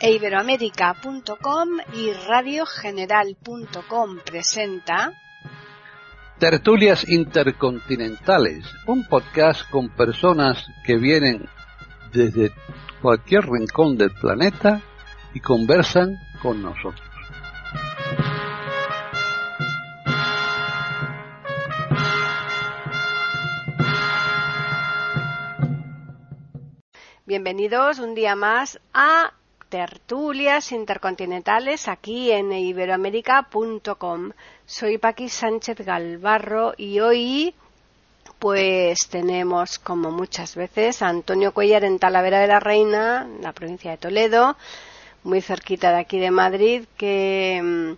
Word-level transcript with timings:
e 0.00 0.12
iberoamérica.com 0.12 1.68
y 1.94 2.12
radiogeneral.com 2.12 4.18
presenta 4.24 5.12
Tertulias 6.38 7.06
Intercontinentales, 7.06 8.64
un 8.86 9.06
podcast 9.06 9.68
con 9.68 9.90
personas 9.90 10.66
que 10.86 10.96
vienen 10.96 11.46
desde 12.12 12.50
cualquier 13.02 13.46
rincón 13.46 13.98
del 13.98 14.10
planeta 14.10 14.80
y 15.34 15.40
conversan 15.40 16.18
con 16.40 16.62
nosotros. 16.62 17.06
Bienvenidos 27.26 27.98
un 27.98 28.14
día 28.14 28.34
más 28.34 28.80
a 28.92 29.34
tertulias 29.70 30.72
intercontinentales 30.72 31.88
aquí 31.88 32.32
en 32.32 32.52
iberoamérica.com. 32.52 34.32
Soy 34.66 34.98
Paqui 34.98 35.28
Sánchez 35.28 35.78
Galvarro 35.86 36.74
y 36.76 36.98
hoy 36.98 37.54
pues 38.40 38.98
tenemos 39.08 39.78
como 39.78 40.10
muchas 40.10 40.56
veces 40.56 41.02
a 41.02 41.08
Antonio 41.08 41.54
Cuellar 41.54 41.84
en 41.84 41.98
Talavera 41.98 42.40
de 42.40 42.48
la 42.48 42.58
Reina, 42.58 43.22
en 43.22 43.42
la 43.42 43.52
provincia 43.52 43.92
de 43.92 43.98
Toledo, 43.98 44.56
muy 45.22 45.40
cerquita 45.40 45.90
de 45.92 46.00
aquí 46.00 46.18
de 46.18 46.30
Madrid, 46.32 46.84
que 46.96 47.96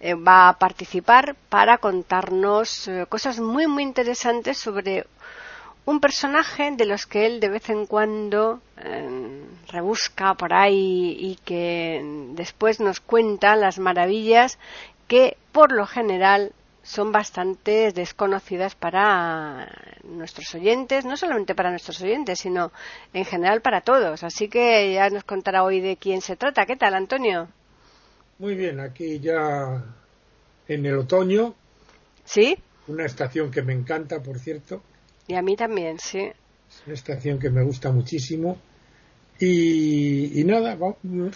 eh, 0.00 0.14
va 0.14 0.48
a 0.48 0.58
participar 0.58 1.36
para 1.50 1.78
contarnos 1.78 2.88
eh, 2.88 3.04
cosas 3.08 3.40
muy 3.40 3.66
muy 3.66 3.82
interesantes 3.82 4.56
sobre 4.56 5.06
un 5.86 6.00
personaje 6.00 6.70
de 6.76 6.86
los 6.86 7.06
que 7.06 7.26
él 7.26 7.40
de 7.40 7.48
vez 7.48 7.68
en 7.70 7.86
cuando 7.86 8.60
eh, 8.78 9.44
rebusca 9.68 10.34
por 10.34 10.52
ahí 10.52 11.16
y 11.18 11.38
que 11.44 12.00
después 12.34 12.80
nos 12.80 13.00
cuenta 13.00 13.56
las 13.56 13.78
maravillas 13.78 14.58
que 15.08 15.36
por 15.52 15.72
lo 15.72 15.86
general 15.86 16.52
son 16.82 17.12
bastante 17.12 17.92
desconocidas 17.92 18.74
para 18.74 19.68
nuestros 20.04 20.54
oyentes, 20.54 21.04
no 21.04 21.16
solamente 21.16 21.54
para 21.54 21.70
nuestros 21.70 22.00
oyentes, 22.00 22.40
sino 22.40 22.72
en 23.12 23.24
general 23.24 23.60
para 23.60 23.82
todos. 23.82 24.22
Así 24.22 24.48
que 24.48 24.94
ya 24.94 25.10
nos 25.10 25.24
contará 25.24 25.62
hoy 25.62 25.80
de 25.80 25.96
quién 25.96 26.20
se 26.20 26.36
trata. 26.36 26.66
¿Qué 26.66 26.76
tal, 26.76 26.94
Antonio? 26.94 27.48
Muy 28.38 28.54
bien, 28.54 28.80
aquí 28.80 29.20
ya 29.20 29.84
en 30.66 30.86
el 30.86 30.96
otoño. 30.96 31.54
¿Sí? 32.24 32.56
Una 32.86 33.04
estación 33.04 33.50
que 33.50 33.62
me 33.62 33.72
encanta, 33.72 34.22
por 34.22 34.38
cierto. 34.38 34.82
Y 35.30 35.36
a 35.36 35.42
mí 35.42 35.54
también, 35.54 35.96
sí. 36.00 36.18
Es 36.18 36.82
una 36.86 36.94
estación 36.94 37.38
que 37.38 37.50
me 37.50 37.62
gusta 37.62 37.92
muchísimo. 37.92 38.58
Y, 39.38 40.42
nada, 40.44 40.76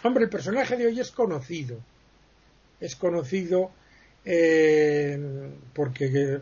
hombre, 0.03 0.25
el 0.25 0.29
personaje 0.29 0.77
de 0.77 0.87
hoy 0.87 0.99
es 0.99 1.13
conocido. 1.13 1.79
Es 2.81 2.97
conocido 2.97 3.71
eh, 4.25 5.17
porque, 5.73 6.41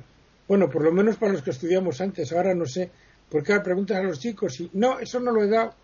bueno, 0.48 0.70
por 0.70 0.82
lo 0.82 0.92
menos 0.92 1.18
para 1.18 1.32
los 1.32 1.42
que 1.42 1.50
estudiamos 1.50 2.00
antes, 2.00 2.32
ahora 2.32 2.54
no 2.54 2.64
sé, 2.64 2.90
porque 3.28 3.52
ahora 3.52 3.64
preguntas 3.64 3.98
a 3.98 4.02
los 4.02 4.18
chicos 4.18 4.58
y 4.58 4.70
no, 4.72 4.98
eso 4.98 5.20
no 5.20 5.30
lo 5.30 5.44
he 5.44 5.48
dado. 5.48 5.74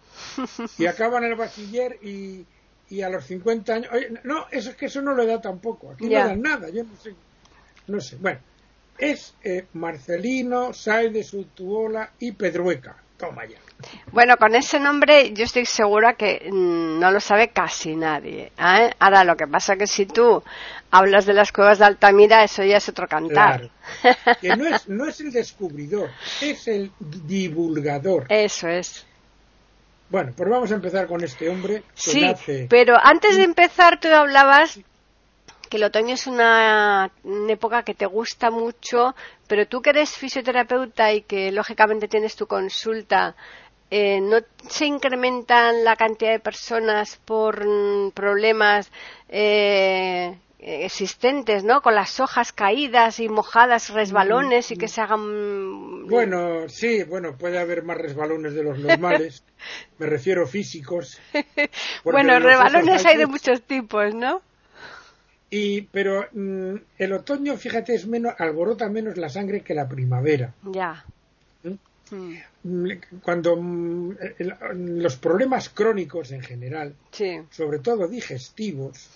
Y 0.78 0.86
acaban 0.86 1.22
el 1.24 1.34
bachiller 1.34 1.98
y, 2.02 2.46
y 2.88 3.02
a 3.02 3.10
los 3.10 3.26
50 3.26 3.74
años, 3.74 3.92
oye, 3.92 4.08
no, 4.24 4.46
eso 4.50 4.70
es 4.70 4.76
que 4.76 4.86
eso 4.86 5.02
no 5.02 5.12
lo 5.12 5.22
he 5.22 5.26
dado 5.26 5.42
tampoco. 5.42 5.90
Aquí 5.90 6.08
no 6.08 6.14
dan 6.14 6.40
nada, 6.40 6.70
yo 6.70 6.82
no 6.82 6.96
sé. 6.96 7.14
No 7.88 8.00
sé. 8.00 8.16
Bueno, 8.16 8.40
es 8.98 9.34
eh, 9.44 9.66
Marcelino, 9.74 10.72
Sáenz 10.72 11.12
de 11.12 11.24
Sutuola 11.24 12.10
y 12.18 12.32
Pedrueca. 12.32 12.96
Toma 13.16 13.46
ya. 13.46 13.58
Bueno, 14.12 14.36
con 14.36 14.54
ese 14.54 14.78
nombre 14.78 15.32
yo 15.32 15.44
estoy 15.44 15.66
segura 15.66 16.14
que 16.14 16.48
mm, 16.50 16.98
no 16.98 17.10
lo 17.10 17.20
sabe 17.20 17.48
casi 17.48 17.96
nadie. 17.96 18.52
¿eh? 18.58 18.90
Ahora, 18.98 19.24
lo 19.24 19.36
que 19.36 19.46
pasa 19.46 19.72
es 19.72 19.78
que 19.78 19.86
si 19.86 20.06
tú 20.06 20.42
hablas 20.90 21.26
de 21.26 21.34
las 21.34 21.52
cuevas 21.52 21.78
de 21.78 21.84
Altamira, 21.84 22.44
eso 22.44 22.62
ya 22.64 22.76
es 22.76 22.88
otro 22.88 23.08
cantar. 23.08 23.70
Claro. 24.00 24.38
Que 24.40 24.56
no 24.56 24.66
es, 24.66 24.88
no 24.88 25.06
es 25.06 25.20
el 25.20 25.32
descubridor, 25.32 26.10
es 26.40 26.68
el 26.68 26.92
divulgador. 26.98 28.26
Eso 28.28 28.68
es. 28.68 29.04
Bueno, 30.10 30.32
pues 30.34 30.48
vamos 30.48 30.72
a 30.72 30.74
empezar 30.74 31.06
con 31.06 31.22
este 31.22 31.48
hombre. 31.48 31.82
sí, 31.94 32.34
pero 32.68 32.96
antes 33.00 33.36
de 33.36 33.42
empezar 33.42 34.00
tú 34.00 34.08
hablabas 34.08 34.80
que 35.68 35.76
el 35.76 35.84
otoño 35.84 36.14
es 36.14 36.26
una, 36.26 37.10
época 37.48 37.82
que 37.82 37.94
te 37.94 38.06
gusta 38.06 38.50
mucho, 38.50 39.14
pero 39.46 39.66
tú 39.66 39.80
que 39.82 39.90
eres 39.90 40.16
fisioterapeuta 40.16 41.12
y 41.12 41.22
que 41.22 41.52
lógicamente 41.52 42.08
tienes 42.08 42.36
tu 42.36 42.46
consulta, 42.46 43.36
eh, 43.90 44.20
¿no 44.20 44.38
se 44.68 44.86
incrementan 44.86 45.84
la 45.84 45.96
cantidad 45.96 46.32
de 46.32 46.40
personas 46.40 47.16
por 47.24 47.64
mm, 47.64 48.10
problemas 48.10 48.90
eh, 49.28 50.36
existentes, 50.58 51.64
¿no? 51.64 51.80
Con 51.82 51.94
las 51.94 52.18
hojas 52.20 52.52
caídas 52.52 53.20
y 53.20 53.28
mojadas, 53.28 53.90
resbalones 53.90 54.70
y 54.70 54.76
que 54.76 54.88
se 54.88 55.00
hagan. 55.00 56.06
Bueno, 56.06 56.68
sí, 56.68 57.04
bueno, 57.04 57.36
puede 57.38 57.58
haber 57.58 57.84
más 57.84 57.96
resbalones 57.96 58.54
de 58.54 58.64
los 58.64 58.78
normales. 58.78 59.44
Me 59.98 60.06
refiero 60.06 60.46
físicos. 60.46 61.20
Bueno, 62.04 62.38
resbalones 62.38 63.04
hay 63.04 63.16
de 63.16 63.26
muchos 63.26 63.62
tipos, 63.62 64.14
¿no? 64.14 64.40
Y, 65.50 65.82
pero 65.82 66.26
mm, 66.32 66.74
el 66.98 67.12
otoño, 67.12 67.56
fíjate, 67.56 67.94
es 67.94 68.06
menos, 68.06 68.34
alborota 68.38 68.88
menos 68.88 69.16
la 69.16 69.28
sangre 69.28 69.62
que 69.62 69.74
la 69.74 69.88
primavera. 69.88 70.54
Ya. 70.62 71.04
¿Mm? 71.62 71.74
Mm, 72.62 72.88
cuando 73.22 73.58
los 74.74 75.16
problemas 75.16 75.68
crónicos 75.70 76.32
en 76.32 76.42
general, 76.42 76.94
sobre 77.50 77.78
todo 77.78 78.08
digestivos, 78.08 79.10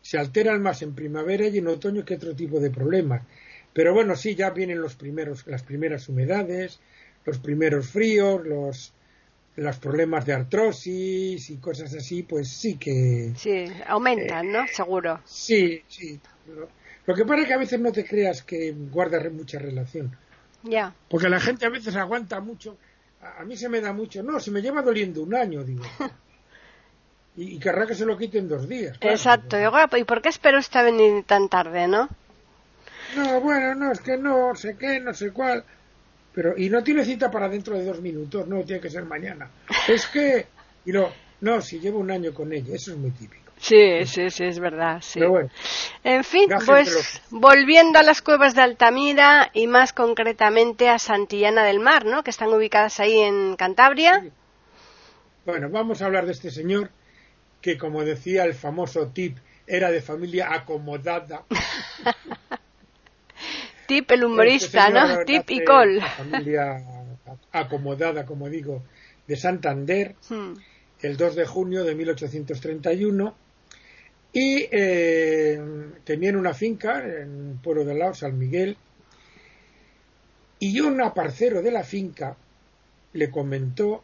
se 0.00 0.18
alteran 0.18 0.62
más 0.62 0.82
en 0.82 0.94
primavera 0.94 1.46
y 1.48 1.58
en 1.58 1.66
otoño 1.66 2.04
que 2.04 2.14
otro 2.14 2.34
tipo 2.34 2.60
de 2.60 2.70
problemas. 2.70 3.22
Pero 3.72 3.92
bueno, 3.92 4.16
sí, 4.16 4.34
ya 4.34 4.50
vienen 4.50 4.80
los 4.80 4.94
primeros, 4.94 5.46
las 5.46 5.62
primeras 5.62 6.08
humedades, 6.08 6.80
los 7.26 7.38
primeros 7.38 7.88
fríos, 7.88 8.46
los, 8.46 8.92
los 9.56 9.76
problemas 9.78 10.26
de 10.26 10.34
artrosis 10.34 11.50
y 11.50 11.56
cosas 11.56 11.94
así, 11.94 12.22
pues 12.22 12.48
sí 12.48 12.76
que... 12.76 13.32
Sí, 13.36 13.66
aumentan, 13.86 14.52
¿no? 14.52 14.66
Seguro. 14.68 15.20
Sí, 15.24 15.82
sí. 15.88 16.20
Lo 17.06 17.14
que 17.14 17.24
pasa 17.24 17.42
es 17.42 17.48
que 17.48 17.54
a 17.54 17.58
veces 17.58 17.80
no 17.80 17.90
te 17.90 18.04
creas 18.04 18.42
que 18.42 18.72
guarda 18.72 19.18
mucha 19.30 19.58
relación. 19.58 20.14
Ya. 20.62 20.92
Porque 21.08 21.28
la 21.28 21.40
gente 21.40 21.64
a 21.64 21.70
veces 21.70 21.96
aguanta 21.96 22.40
mucho. 22.40 22.76
A, 23.22 23.44
mí 23.44 23.56
se 23.56 23.68
me 23.68 23.80
da 23.80 23.92
mucho. 23.92 24.22
No, 24.22 24.40
si 24.40 24.50
me 24.50 24.60
lleva 24.60 24.82
doliendo 24.82 25.22
un 25.22 25.34
año, 25.34 25.64
digo. 25.64 25.84
y, 27.36 27.58
querrá 27.58 27.86
que 27.86 27.94
se 27.94 28.04
lo 28.04 28.18
quite 28.18 28.38
en 28.38 28.48
dos 28.48 28.68
días. 28.68 28.98
Exacto. 29.00 29.56
¿Y 29.96 30.04
por 30.04 30.20
qué 30.20 30.28
espero 30.28 30.58
usted 30.58 30.84
venir 30.84 31.24
tan 31.24 31.48
tarde, 31.48 31.88
no? 31.88 32.08
No, 33.16 33.40
bueno, 33.40 33.74
no, 33.74 33.92
es 33.92 34.00
que 34.00 34.18
no 34.18 34.54
sé 34.54 34.76
qué, 34.76 35.00
no 35.00 35.14
sé 35.14 35.30
cuál. 35.30 35.64
Pero, 36.36 36.52
y 36.54 36.68
no 36.68 36.84
tiene 36.84 37.02
cita 37.02 37.30
para 37.30 37.48
dentro 37.48 37.78
de 37.78 37.84
dos 37.86 38.02
minutos, 38.02 38.46
no, 38.46 38.62
tiene 38.62 38.78
que 38.78 38.90
ser 38.90 39.06
mañana. 39.06 39.50
Es 39.88 40.04
que, 40.06 40.44
y 40.84 40.92
no, 40.92 41.08
no, 41.40 41.62
si 41.62 41.80
llevo 41.80 41.98
un 41.98 42.10
año 42.10 42.34
con 42.34 42.52
ella, 42.52 42.74
eso 42.74 42.90
es 42.90 42.98
muy 42.98 43.10
típico. 43.12 43.50
Sí, 43.56 44.04
sí, 44.04 44.28
sí, 44.28 44.44
es 44.44 44.58
verdad. 44.58 44.98
Sí. 45.00 45.18
Pero 45.18 45.30
bueno, 45.30 45.50
en 46.04 46.24
fin, 46.24 46.50
pues 46.66 47.22
volviendo 47.30 47.98
a 47.98 48.02
las 48.02 48.20
cuevas 48.20 48.54
de 48.54 48.60
Altamira 48.60 49.50
y 49.54 49.66
más 49.66 49.94
concretamente 49.94 50.90
a 50.90 50.98
Santillana 50.98 51.64
del 51.64 51.80
Mar, 51.80 52.04
¿no? 52.04 52.22
Que 52.22 52.32
están 52.32 52.52
ubicadas 52.52 53.00
ahí 53.00 53.18
en 53.18 53.56
Cantabria. 53.56 54.22
Bueno, 55.46 55.70
vamos 55.70 56.02
a 56.02 56.04
hablar 56.04 56.26
de 56.26 56.32
este 56.32 56.50
señor 56.50 56.90
que, 57.62 57.78
como 57.78 58.04
decía 58.04 58.44
el 58.44 58.52
famoso 58.52 59.06
tip, 59.06 59.38
era 59.66 59.90
de 59.90 60.02
familia 60.02 60.52
acomodada. 60.52 61.44
Tip 63.86 64.10
el 64.10 64.24
humorista, 64.24 64.90
¿no? 64.90 65.24
Tip 65.24 65.50
y 65.50 65.64
Col. 65.64 66.00
Familia 66.16 66.82
acomodada, 67.52 68.24
como 68.26 68.48
digo, 68.48 68.82
de 69.26 69.36
Santander, 69.36 70.14
hmm. 70.28 70.52
el 71.02 71.16
2 71.16 71.34
de 71.34 71.46
junio 71.46 71.84
de 71.84 71.94
1831. 71.94 73.34
Y 74.32 74.68
eh, 74.70 75.60
tenían 76.04 76.36
una 76.36 76.52
finca 76.52 77.00
en 77.00 77.50
el 77.52 77.58
pueblo 77.62 77.84
de 77.84 77.94
Lao, 77.94 78.14
San 78.14 78.38
Miguel. 78.38 78.76
Y 80.58 80.80
un 80.80 81.00
aparcero 81.00 81.62
de 81.62 81.70
la 81.70 81.84
finca 81.84 82.36
le 83.12 83.30
comentó 83.30 84.02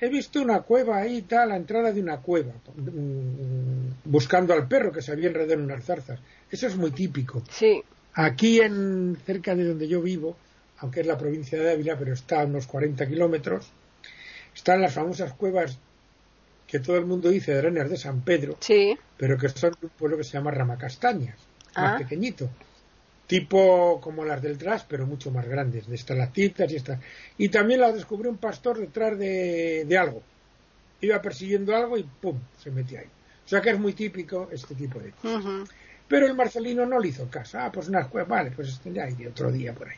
he 0.00 0.08
visto 0.08 0.40
una 0.40 0.60
cueva 0.60 0.98
ahí, 0.98 1.22
tal, 1.22 1.50
la 1.50 1.56
entrada 1.56 1.92
de 1.92 2.00
una 2.00 2.18
cueva, 2.18 2.52
mm, 2.76 4.10
buscando 4.10 4.52
al 4.52 4.68
perro 4.68 4.92
que 4.92 5.02
se 5.02 5.12
había 5.12 5.28
enredado 5.28 5.54
en 5.54 5.62
unas 5.62 5.84
zarzas. 5.84 6.20
Eso 6.50 6.66
es 6.66 6.76
muy 6.76 6.90
típico. 6.90 7.42
Sí. 7.50 7.82
Aquí, 8.14 8.60
en, 8.60 9.16
cerca 9.26 9.54
de 9.54 9.64
donde 9.64 9.88
yo 9.88 10.00
vivo, 10.00 10.36
aunque 10.78 11.00
es 11.00 11.06
la 11.06 11.18
provincia 11.18 11.58
de 11.58 11.72
Ávila, 11.72 11.98
pero 11.98 12.12
está 12.12 12.42
a 12.42 12.44
unos 12.44 12.66
40 12.66 13.06
kilómetros, 13.08 13.70
están 14.54 14.80
las 14.80 14.94
famosas 14.94 15.32
cuevas 15.32 15.78
que 16.66 16.78
todo 16.78 16.96
el 16.96 17.06
mundo 17.06 17.28
dice 17.28 17.52
de 17.52 17.58
Arenas 17.58 17.90
de 17.90 17.96
San 17.96 18.22
Pedro, 18.22 18.56
sí. 18.60 18.96
pero 19.16 19.36
que 19.36 19.48
son 19.48 19.72
de 19.80 19.86
un 19.86 19.90
pueblo 19.90 20.16
que 20.16 20.24
se 20.24 20.32
llama 20.32 20.50
Ramacastañas, 20.50 21.36
más 21.76 21.94
ah. 21.94 21.98
pequeñito. 21.98 22.48
Tipo 23.26 24.00
como 24.02 24.24
las 24.24 24.42
del 24.42 24.58
Tras, 24.58 24.84
pero 24.84 25.06
mucho 25.06 25.30
más 25.30 25.48
grandes, 25.48 25.86
de 25.86 25.94
estalactitas 25.94 26.70
y 26.70 26.76
estas. 26.76 27.00
Y 27.38 27.48
también 27.48 27.80
las 27.80 27.94
descubrió 27.94 28.30
un 28.30 28.36
pastor 28.36 28.78
detrás 28.78 29.18
de, 29.18 29.84
de 29.86 29.98
algo. 29.98 30.22
iba 31.00 31.20
persiguiendo 31.22 31.74
algo 31.74 31.96
y 31.96 32.02
¡pum! 32.02 32.38
se 32.62 32.70
metía 32.70 33.00
ahí. 33.00 33.08
O 33.44 33.48
sea 33.48 33.60
que 33.60 33.70
es 33.70 33.78
muy 33.78 33.94
típico 33.94 34.48
este 34.52 34.74
tipo 34.74 34.98
de 34.98 35.10
cosas. 35.12 35.68
Pero 36.08 36.26
el 36.26 36.34
Marcelino 36.34 36.86
no 36.86 36.98
le 36.98 37.08
hizo 37.08 37.28
caso. 37.28 37.58
Ah, 37.58 37.70
pues 37.72 37.88
nada, 37.88 38.08
pues 38.10 38.26
vale, 38.28 38.50
pues 38.50 38.68
este 38.68 38.92
ya 38.92 39.06
de 39.06 39.28
otro 39.28 39.50
día 39.50 39.72
por 39.72 39.88
ahí. 39.88 39.96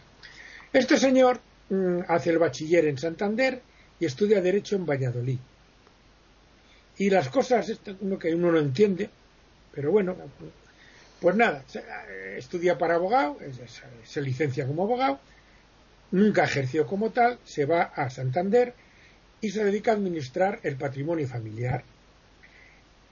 Este 0.73 0.99
señor 0.99 1.41
mm, 1.70 2.00
hace 2.08 2.31
el 2.31 2.38
bachiller 2.38 2.87
en 2.87 2.99
Santander 2.99 3.61
y 3.99 4.06
estudia 4.06 4.41
Derecho 4.41 4.76
en 4.76 4.87
Valladolid. 4.87 5.38
Y 6.99 7.11
las 7.11 7.29
cosas 7.29 7.70
uno 8.00 8.19
que 8.19 8.35
uno 8.35 8.53
no 8.53 8.58
entiende, 8.58 9.11
pero 9.73 9.91
bueno, 9.91 10.17
pues 11.20 11.37
nada, 11.37 11.62
eh, 11.75 12.37
estudia 12.38 12.79
para 12.79 12.94
abogado, 12.94 13.38
se 14.05 14.23
licencia 14.23 14.67
como 14.67 14.85
abogado, 14.85 15.19
nunca 16.11 16.44
ejerció 16.44 16.87
como 16.87 17.11
tal, 17.11 17.38
se 17.44 17.67
va 17.67 17.82
a 17.82 18.08
Santander 18.08 18.73
y 19.41 19.50
se 19.50 19.64
dedica 19.64 19.91
a 19.91 19.94
administrar 19.94 20.61
el 20.62 20.76
patrimonio 20.76 21.29
familiar 21.29 21.85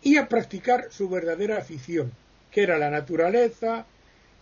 y 0.02 0.17
a 0.17 0.29
practicar 0.29 0.88
su 0.91 1.08
verdadera 1.08 1.58
afición, 1.58 2.12
que 2.55 2.62
era 2.62 2.79
la 2.79 2.89
naturaleza 2.89 3.85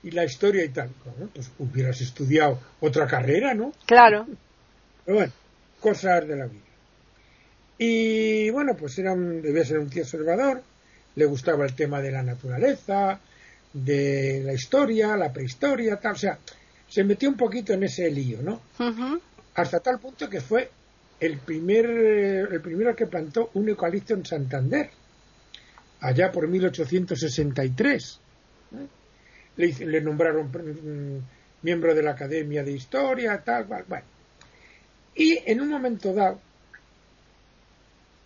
y 0.03 0.11
la 0.11 0.25
historia 0.25 0.63
y 0.63 0.69
tal. 0.69 0.91
pues 1.33 1.51
hubieras 1.59 1.99
estudiado 2.03 2.61
otra 2.81 3.07
carrera, 3.07 3.55
¿no? 3.55 3.73
Claro. 3.87 4.27
Pero 5.07 5.17
bueno, 5.17 5.33
cosas 5.81 6.29
de 6.29 6.37
la 6.37 6.45
vida. 6.45 6.61
Y 7.79 8.51
bueno, 8.51 8.77
pues 8.77 8.99
era 8.99 9.15
debía 9.17 9.65
ser 9.65 9.79
un 9.79 9.89
tío 9.89 10.03
observador, 10.03 10.63
le 11.15 11.25
gustaba 11.25 11.65
el 11.65 11.75
tema 11.75 12.03
de 12.03 12.13
la 12.13 12.23
naturaleza, 12.23 13.19
de 13.73 14.43
la 14.45 14.53
historia, 14.53 15.17
la 15.17 15.33
prehistoria, 15.33 15.97
tal, 15.97 16.13
o 16.13 16.19
sea, 16.19 16.39
se 16.87 17.05
metió 17.05 17.31
un 17.31 17.37
poquito 17.37 17.73
en 17.73 17.85
ese 17.85 18.11
lío, 18.11 18.43
¿no? 18.43 18.61
Hasta 19.55 19.81
tal 19.81 19.99
punto 19.99 20.29
que 20.29 20.43
fue 20.43 20.71
el 21.19 21.39
primer 21.39 21.87
el 21.87 22.61
primero 22.61 22.95
que 22.95 23.07
plantó 23.07 23.51
un 23.55 23.71
eucalipto 23.71 24.13
en 24.13 24.27
Santander, 24.27 24.91
allá 26.03 26.31
por 26.31 26.47
1863. 26.47 28.21
Le, 29.57 29.73
le 29.87 30.01
nombraron 30.01 30.49
mm, 30.49 31.19
miembro 31.63 31.95
de 31.95 32.03
la 32.03 32.13
Academia 32.13 32.63
de 32.63 32.73
Historia, 32.73 33.43
tal, 33.45 33.67
cual, 33.67 33.85
bueno. 33.89 34.05
Y 35.15 35.39
en 35.47 35.61
un 35.61 35.69
momento 35.69 36.13
dado, 36.13 36.41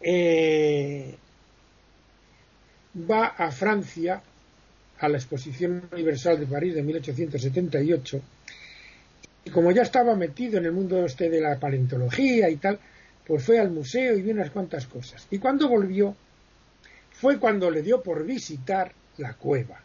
eh, 0.00 1.14
va 3.11 3.26
a 3.26 3.50
Francia 3.50 4.23
a 4.99 5.08
la 5.08 5.17
Exposición 5.19 5.88
Universal 5.93 6.40
de 6.40 6.46
París 6.46 6.75
de 6.75 6.82
1878 6.82 8.23
y 9.44 9.50
como 9.50 9.70
ya 9.70 9.82
estaba 9.82 10.17
metido 10.17 10.58
en 10.58 10.64
el 10.64 10.73
mundo 10.73 11.05
este 11.05 11.28
de 11.28 11.40
la 11.40 11.58
paleontología 11.58 12.49
y 12.50 12.56
tal, 12.56 12.78
pues 13.26 13.44
fue 13.44 13.58
al 13.58 13.70
museo 13.70 14.17
y 14.17 14.23
vio 14.23 14.32
unas 14.32 14.50
cuantas 14.50 14.87
cosas. 14.87 15.26
Y 15.31 15.38
cuando 15.38 15.69
volvió, 15.69 16.17
fue 17.20 17.38
cuando 17.38 17.70
le 17.70 17.82
dio 17.82 18.02
por 18.02 18.24
visitar 18.24 18.92
la 19.18 19.34
cueva. 19.34 19.80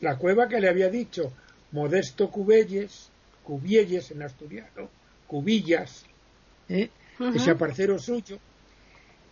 La 0.00 0.16
cueva 0.16 0.48
que 0.48 0.60
le 0.60 0.68
había 0.68 0.88
dicho 0.88 1.32
Modesto 1.72 2.30
Cubelles, 2.30 3.10
Cubielles 3.42 4.10
en 4.10 4.22
asturiano, 4.22 4.88
Cubillas, 5.26 6.04
¿eh? 6.68 6.90
ese 7.34 7.50
aparcero 7.50 7.98
suyo, 7.98 8.38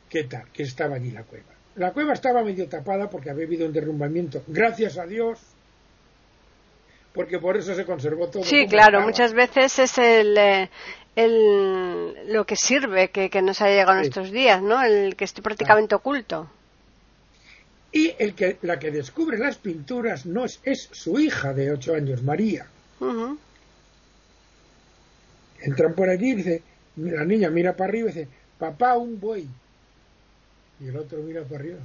¿qué 0.09 0.25
tal? 0.25 0.51
Que 0.53 0.65
estaba 0.65 0.97
allí 0.97 1.11
la 1.11 1.23
cueva. 1.23 1.47
La 1.77 1.93
cueva 1.93 2.15
estaba 2.15 2.43
medio 2.43 2.69
tapada 2.69 3.09
porque 3.09 3.31
había 3.31 3.45
habido 3.45 3.67
un 3.67 3.73
derrumbamiento. 3.73 4.43
Gracias 4.47 4.99
a 4.99 5.07
Dios, 5.07 5.39
porque 7.13 7.39
por 7.39 7.57
eso 7.57 7.75
se 7.75 7.85
conservó 7.85 8.29
todo. 8.29 8.43
Sí, 8.43 8.67
claro, 8.67 9.03
muchas 9.03 9.33
veces 9.33 9.79
es 9.79 9.99
el, 9.99 10.37
eh, 10.37 10.71
el, 11.15 12.33
lo 12.33 12.45
que 12.45 12.57
sirve 12.57 13.11
que, 13.11 13.31
nos 13.43 13.61
haya 13.61 13.77
llegado 13.77 13.99
en 13.99 14.05
estos 14.05 14.31
días, 14.33 14.63
¿no? 14.63 14.83
El 14.83 15.15
que 15.17 15.25
esté 15.25 15.43
prácticamente 15.43 15.95
oculto. 15.95 16.51
Y 17.97 18.15
el 18.19 18.35
que, 18.35 18.59
la 18.61 18.79
que 18.79 18.91
descubre 18.91 19.39
las 19.39 19.57
pinturas 19.57 20.27
no 20.27 20.45
es, 20.45 20.61
es 20.65 20.91
su 20.93 21.19
hija 21.19 21.55
de 21.55 21.73
ocho 21.73 21.95
años, 21.95 22.23
María. 22.23 22.67
Entran 25.63 25.95
por 25.95 26.11
allí 26.11 26.33
y 26.33 26.35
dice, 26.35 26.63
la 26.97 27.25
niña 27.25 27.49
mira 27.49 27.75
para 27.75 27.89
arriba 27.89 28.11
y 28.11 28.13
dice, 28.13 28.29
papá, 28.59 28.99
un 28.99 29.19
buey. 29.19 29.49
Y 30.79 30.89
el 30.89 30.97
otro 30.99 31.23
mira 31.23 31.43
para 31.45 31.61
arriba. 31.61 31.79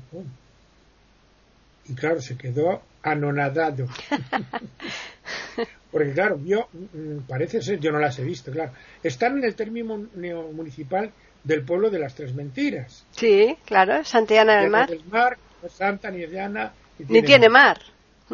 Y 1.87 1.93
claro, 1.93 2.19
se 2.19 2.35
quedó 2.35 2.81
anonadado. 3.03 3.87
Porque 5.93 6.11
claro, 6.11 6.41
yo, 6.43 6.67
mm, 6.73 7.19
parece 7.25 7.61
ser, 7.61 7.79
yo 7.79 7.93
no 7.93 7.99
las 7.99 8.19
he 8.19 8.25
visto, 8.25 8.51
claro. 8.51 8.73
Están 9.01 9.37
en 9.37 9.45
el 9.45 9.55
término 9.55 9.95
municipal 9.95 11.09
del 11.45 11.63
pueblo 11.63 11.89
de 11.89 11.99
las 11.99 12.15
Tres 12.15 12.33
Mentiras. 12.33 13.05
Sí, 13.11 13.55
claro, 13.63 14.03
Santillana 14.03 14.59
del 14.59 14.69
Mar. 14.69 14.89
Del 14.89 15.05
mar 15.05 15.37
Santa 15.69 16.11
ni 16.11 16.25
Llana. 16.25 16.73
Ni 17.07 17.21
tiene, 17.21 17.49
mar. 17.49 17.79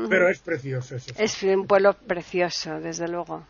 Pero 0.09 0.29
es 0.29 0.39
precioso 0.39 0.95
eso. 0.95 1.11
Es 1.17 1.41
un 1.43 1.65
pueblo 1.65 1.93
precioso, 1.93 2.79
desde 2.79 3.07
luego. 3.07 3.43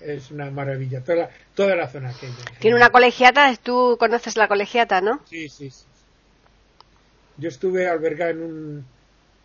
Es 0.00 0.30
una 0.30 0.50
maravilla, 0.50 1.00
toda 1.02 1.16
la, 1.18 1.30
toda 1.54 1.74
la 1.74 1.88
zona 1.88 2.10
aquella. 2.10 2.34
Tiene 2.60 2.76
una 2.76 2.90
colegiata, 2.90 3.54
tú 3.56 3.96
conoces 3.98 4.36
la 4.36 4.48
colegiata, 4.48 5.00
¿no? 5.00 5.20
Sí, 5.28 5.48
sí, 5.48 5.70
sí. 5.70 5.84
Yo 7.36 7.48
estuve 7.48 7.88
albergado 7.88 8.30
en 8.30 8.42
un 8.42 8.86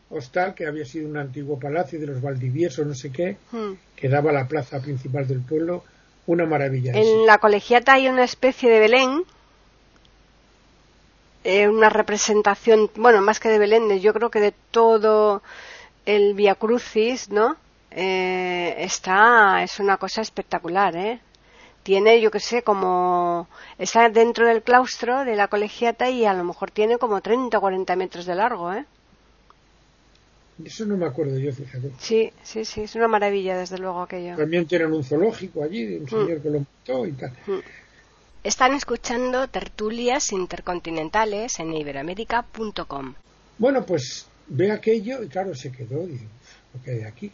hostal 0.10 0.54
que 0.54 0.66
había 0.66 0.86
sido 0.86 1.08
un 1.08 1.18
antiguo 1.18 1.60
palacio 1.60 2.00
de 2.00 2.08
los 2.08 2.22
Valdiviesos, 2.22 2.86
no 2.86 2.94
sé 2.94 3.12
qué, 3.12 3.38
hmm. 3.52 3.74
que 3.96 4.10
daba 4.10 4.32
la 4.32 4.48
plaza 4.48 4.80
principal 4.80 5.28
del 5.28 5.42
pueblo, 5.42 5.84
una 6.28 6.46
maravilla. 6.46 6.94
En 6.94 7.26
la 7.26 7.38
colegiata 7.38 7.94
hay 7.94 8.08
una 8.08 8.24
especie 8.24 8.70
de 8.70 8.80
Belén, 8.80 9.24
eh, 11.44 11.68
una 11.68 11.90
representación, 11.90 12.90
bueno, 12.96 13.22
más 13.22 13.40
que 13.40 13.50
de 13.50 13.60
Belén, 13.60 14.00
yo 14.00 14.14
creo 14.14 14.30
que 14.30 14.40
de 14.40 14.54
todo 14.72 15.42
el 16.06 16.34
Via 16.34 16.56
Crucis, 16.56 17.30
¿no? 17.30 17.58
Eh, 17.92 18.76
está, 18.80 19.62
es 19.64 19.80
una 19.80 19.98
cosa 19.98 20.22
espectacular, 20.22 20.96
¿eh? 20.96 21.20
Tiene, 21.84 22.22
yo 22.22 22.32
que 22.32 22.40
sé, 22.40 22.64
como, 22.64 23.48
está 23.78 24.08
dentro 24.10 24.48
del 24.48 24.64
claustro 24.64 25.26
de 25.26 25.36
la 25.36 25.50
colegiata 25.50 26.10
y 26.10 26.26
a 26.26 26.34
lo 26.34 26.44
mejor 26.44 26.72
tiene 26.72 26.98
como 26.98 27.22
30 27.22 27.58
o 27.58 27.62
40 27.62 27.96
metros 27.98 28.26
de 28.26 28.36
largo, 28.36 28.72
¿eh? 28.74 28.86
Eso 30.64 30.86
no 30.86 30.96
me 30.96 31.06
acuerdo 31.06 31.38
yo, 31.38 31.52
fíjate. 31.52 31.92
Sí, 32.00 32.32
sí, 32.44 32.64
sí, 32.64 32.82
es 32.82 32.96
una 32.96 33.08
maravilla, 33.08 33.58
desde 33.58 33.78
luego, 33.80 34.02
aquello. 34.02 34.36
También 34.38 34.66
tienen 34.66 34.94
un 34.94 35.04
zoológico 35.04 35.64
allí, 35.64 35.98
un 35.98 36.08
señor 36.08 36.40
mm. 36.40 36.42
que 36.42 36.50
lo 36.50 36.60
montó 36.60 37.06
y 37.06 37.12
tal. 37.14 37.32
Mm. 37.48 37.60
Están 38.44 38.74
escuchando 38.74 39.48
tertulias 39.48 40.34
intercontinentales 40.34 41.62
en 41.62 41.74
iberoamérica.com. 41.74 43.14
Bueno, 43.58 43.86
pues 43.86 44.28
ve 44.48 44.70
aquello 44.70 45.24
y 45.24 45.30
claro, 45.30 45.56
se 45.56 45.72
quedó, 45.72 46.06
dice, 46.06 46.26
lo 46.74 46.84
que 46.84 46.92
hay 46.92 47.04
aquí. 47.04 47.32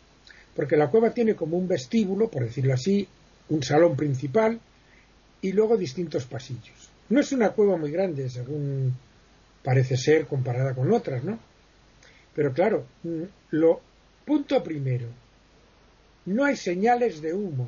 Porque 0.56 0.78
la 0.78 0.92
cueva 0.92 1.10
tiene 1.10 1.36
como 1.36 1.58
un 1.58 1.68
vestíbulo, 1.68 2.30
por 2.30 2.44
decirlo 2.44 2.76
así, 2.76 3.08
un 3.50 3.64
salón 3.64 3.96
principal 3.96 4.60
y 5.42 5.52
luego 5.52 5.78
distintos 5.78 6.26
pasillos. 6.26 6.92
No 7.10 7.20
es 7.20 7.32
una 7.32 7.50
cueva 7.54 7.76
muy 7.76 7.90
grande, 7.90 8.30
según 8.30 8.94
parece 9.64 9.98
ser 9.98 10.28
comparada 10.28 10.76
con 10.76 10.94
otras, 10.94 11.24
¿no? 11.24 11.40
Pero 12.36 12.54
claro, 12.54 12.86
mm, 13.02 13.24
lo 13.50 13.82
punto 14.26 14.64
primero, 14.64 15.08
no 16.28 16.46
hay 16.46 16.56
señales 16.56 17.20
de 17.20 17.34
humo, 17.34 17.68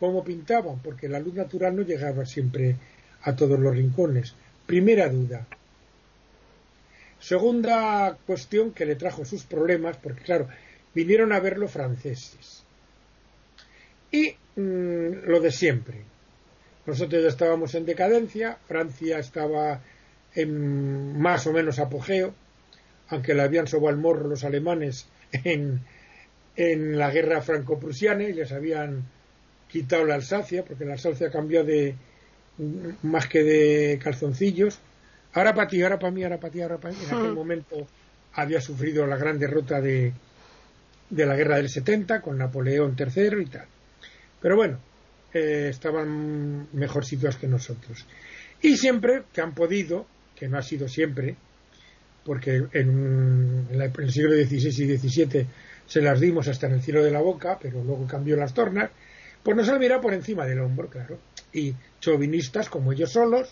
como 0.00 0.24
pintaban, 0.24 0.78
porque 0.80 1.08
la 1.08 1.18
luz 1.18 1.34
natural 1.34 1.76
no 1.76 1.82
llegaba 1.82 2.24
siempre 2.24 2.76
a 3.22 3.34
todos 3.34 3.58
los 3.58 3.74
rincones. 3.74 4.34
Primera 4.66 5.08
duda. 5.08 5.46
Segunda 7.20 8.16
cuestión 8.26 8.72
que 8.72 8.86
le 8.86 8.94
trajo 8.94 9.24
sus 9.24 9.44
problemas, 9.44 9.96
porque 9.96 10.22
claro, 10.22 10.48
vinieron 10.94 11.32
a 11.32 11.40
verlo 11.40 11.68
franceses. 11.68 12.62
Y 14.12 14.36
mm, 14.56 15.24
lo 15.26 15.40
de 15.40 15.50
siempre. 15.50 16.04
Nosotros 16.86 17.22
ya 17.22 17.28
estábamos 17.28 17.74
en 17.74 17.84
decadencia, 17.84 18.58
Francia 18.66 19.18
estaba 19.18 19.80
en 20.34 21.20
más 21.20 21.46
o 21.46 21.52
menos 21.52 21.78
apogeo, 21.78 22.32
aunque 23.08 23.34
le 23.34 23.42
habían 23.42 23.66
sobado 23.66 23.88
al 23.88 24.00
morro 24.00 24.28
los 24.28 24.44
alemanes 24.44 25.06
en, 25.32 25.80
en 26.56 26.98
la 26.98 27.10
guerra 27.10 27.42
franco-prusiana 27.42 28.24
y 28.24 28.32
les 28.32 28.52
habían 28.52 29.04
quitado 29.68 30.04
la 30.04 30.14
Alsacia, 30.14 30.64
porque 30.64 30.84
la 30.84 30.94
Alsacia 30.94 31.30
cambió 31.30 31.64
de 31.64 31.94
más 33.02 33.28
que 33.28 33.42
de 33.42 33.98
calzoncillos. 34.02 34.78
Ahora 35.34 35.54
para 35.54 35.68
ti, 35.68 35.82
ahora 35.82 35.98
para 35.98 36.10
mí, 36.10 36.24
ahora 36.24 36.38
para 36.38 36.52
ti, 36.52 36.60
ahora 36.60 36.78
para 36.78 36.94
mí. 36.94 37.00
En 37.08 37.16
aquel 37.16 37.32
momento 37.34 37.86
había 38.34 38.60
sufrido 38.60 39.06
la 39.06 39.16
gran 39.16 39.38
derrota 39.38 39.80
de, 39.80 40.12
de 41.10 41.26
la 41.26 41.36
guerra 41.36 41.56
del 41.56 41.68
70 41.68 42.20
con 42.20 42.38
Napoleón 42.38 42.96
III 42.98 43.42
y 43.42 43.46
tal. 43.46 43.66
Pero 44.40 44.56
bueno, 44.56 44.78
eh, 45.32 45.68
estaban 45.70 46.68
mejor 46.72 47.04
situados 47.04 47.36
que 47.36 47.48
nosotros. 47.48 48.06
Y 48.62 48.76
siempre 48.76 49.24
que 49.32 49.40
han 49.40 49.54
podido, 49.54 50.06
que 50.34 50.48
no 50.48 50.58
ha 50.58 50.62
sido 50.62 50.88
siempre, 50.88 51.36
porque 52.24 52.64
en, 52.72 53.66
el 53.70 54.12
siglo 54.12 54.32
XVI 54.32 54.92
y 54.92 54.98
XVII 54.98 55.46
se 55.86 56.00
las 56.00 56.20
dimos 56.20 56.48
hasta 56.48 56.66
en 56.66 56.74
el 56.74 56.82
cielo 56.82 57.02
de 57.02 57.10
la 57.10 57.20
boca, 57.20 57.58
pero 57.60 57.82
luego 57.82 58.06
cambió 58.06 58.36
las 58.36 58.54
tornas, 58.54 58.90
pues 59.48 59.56
nos 59.56 59.70
han 59.70 59.78
mirado 59.78 60.02
por 60.02 60.12
encima 60.12 60.44
del 60.44 60.60
hombro, 60.60 60.90
claro. 60.90 61.16
Y 61.54 61.72
chauvinistas 62.02 62.68
como 62.68 62.92
ellos 62.92 63.12
solos, 63.12 63.48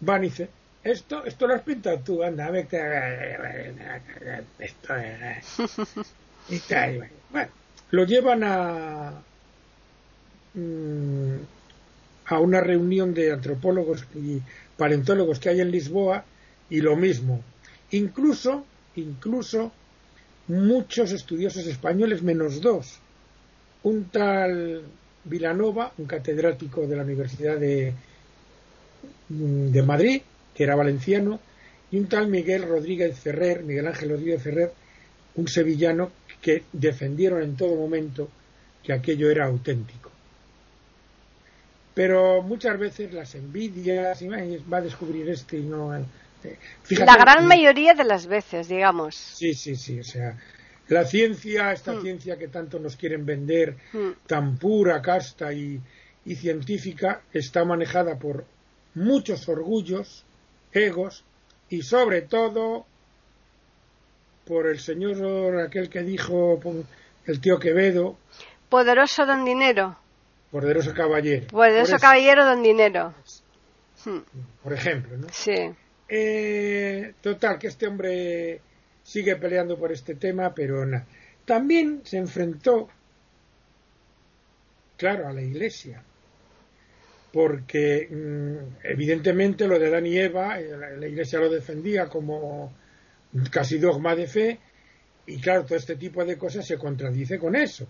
van 0.00 0.24
y 0.24 0.26
dicen, 0.26 0.48
esto, 0.82 1.24
esto 1.24 1.46
lo 1.46 1.54
has 1.54 1.62
pintado 1.62 2.00
tú, 2.00 2.24
anda, 2.24 2.50
vete 2.50 2.82
esto 4.58 4.94
y 6.48 6.58
tal. 6.58 7.08
Bueno, 7.30 7.48
lo 7.92 8.04
llevan 8.04 8.42
a 8.42 9.12
mm, 10.54 11.36
a 12.26 12.40
una 12.40 12.60
reunión 12.60 13.14
de 13.14 13.30
antropólogos 13.30 14.04
y 14.16 14.42
paleontólogos 14.76 15.38
que 15.38 15.50
hay 15.50 15.60
en 15.60 15.70
Lisboa 15.70 16.24
y 16.68 16.80
lo 16.80 16.96
mismo. 16.96 17.40
Incluso, 17.92 18.66
incluso 18.96 19.70
muchos 20.48 21.12
estudiosos 21.12 21.68
españoles 21.68 22.20
menos 22.24 22.60
dos. 22.60 22.98
Un 23.84 24.06
tal 24.06 24.82
Vilanova, 25.24 25.92
un 25.98 26.06
catedrático 26.06 26.86
de 26.86 26.96
la 26.96 27.02
Universidad 27.02 27.56
de, 27.58 27.92
de 29.28 29.82
Madrid, 29.82 30.22
que 30.54 30.64
era 30.64 30.76
valenciano, 30.76 31.40
y 31.90 31.98
un 31.98 32.08
tal 32.08 32.28
Miguel 32.28 32.62
Rodríguez 32.62 33.18
Ferrer, 33.18 33.62
Miguel 33.62 33.86
Ángel 33.86 34.10
Rodríguez 34.10 34.42
Ferrer, 34.42 34.72
un 35.36 35.48
sevillano 35.48 36.10
que 36.40 36.64
defendieron 36.72 37.42
en 37.42 37.56
todo 37.56 37.74
momento 37.74 38.28
que 38.82 38.92
aquello 38.92 39.30
era 39.30 39.46
auténtico. 39.46 40.10
Pero 41.94 42.42
muchas 42.42 42.78
veces 42.78 43.12
las 43.12 43.34
envidias, 43.34 44.20
y 44.20 44.28
va 44.28 44.78
a 44.78 44.80
descubrir 44.80 45.28
este 45.30 45.58
y 45.58 45.62
no. 45.62 45.96
Eh, 45.96 46.58
la 46.90 47.16
gran 47.16 47.46
mayoría 47.46 47.94
de 47.94 48.04
las 48.04 48.26
veces, 48.26 48.68
digamos. 48.68 49.14
Sí, 49.14 49.54
sí, 49.54 49.76
sí. 49.76 50.00
O 50.00 50.04
sea, 50.04 50.36
la 50.88 51.04
ciencia, 51.04 51.72
esta 51.72 51.92
hmm. 51.92 52.02
ciencia 52.02 52.38
que 52.38 52.48
tanto 52.48 52.78
nos 52.78 52.96
quieren 52.96 53.24
vender, 53.24 53.76
hmm. 53.92 54.26
tan 54.26 54.58
pura, 54.58 55.00
casta 55.00 55.52
y, 55.52 55.80
y 56.24 56.34
científica, 56.34 57.22
está 57.32 57.64
manejada 57.64 58.18
por 58.18 58.44
muchos 58.94 59.48
orgullos, 59.48 60.24
egos 60.72 61.24
y 61.68 61.82
sobre 61.82 62.22
todo 62.22 62.86
por 64.44 64.66
el 64.66 64.78
señor 64.78 65.60
aquel 65.60 65.88
que 65.88 66.02
dijo 66.02 66.60
el 67.26 67.40
tío 67.40 67.58
Quevedo. 67.58 68.18
Poderoso 68.68 69.24
don 69.26 69.44
dinero. 69.44 69.96
Poderoso 70.50 70.92
caballero. 70.94 71.46
Poderoso 71.48 71.96
caballero 71.98 72.44
don 72.44 72.62
dinero. 72.62 73.14
Por 74.62 74.72
ejemplo, 74.72 75.16
¿no? 75.16 75.26
Sí. 75.32 75.74
Eh, 76.08 77.14
total, 77.22 77.58
que 77.58 77.68
este 77.68 77.86
hombre 77.86 78.60
sigue 79.04 79.36
peleando 79.36 79.78
por 79.78 79.92
este 79.92 80.16
tema, 80.16 80.52
pero 80.54 80.84
nada. 80.84 81.06
También 81.44 82.00
se 82.04 82.16
enfrentó, 82.16 82.88
claro, 84.96 85.28
a 85.28 85.32
la 85.32 85.42
Iglesia, 85.42 86.02
porque 87.32 88.08
mm, 88.10 88.86
evidentemente 88.86 89.68
lo 89.68 89.78
de 89.78 89.90
Dan 89.90 90.06
y 90.06 90.16
Eva, 90.16 90.58
eh, 90.58 90.76
la, 90.98 91.06
Iglesia 91.06 91.38
lo 91.38 91.50
defendía 91.50 92.08
como 92.08 92.72
casi 93.50 93.78
dogma 93.78 94.16
de 94.16 94.26
fe, 94.26 94.58
y 95.26 95.38
claro, 95.40 95.64
todo 95.64 95.76
este 95.76 95.96
tipo 95.96 96.24
de 96.24 96.38
cosas 96.38 96.66
se 96.66 96.78
contradice 96.78 97.38
con 97.38 97.56
eso. 97.56 97.84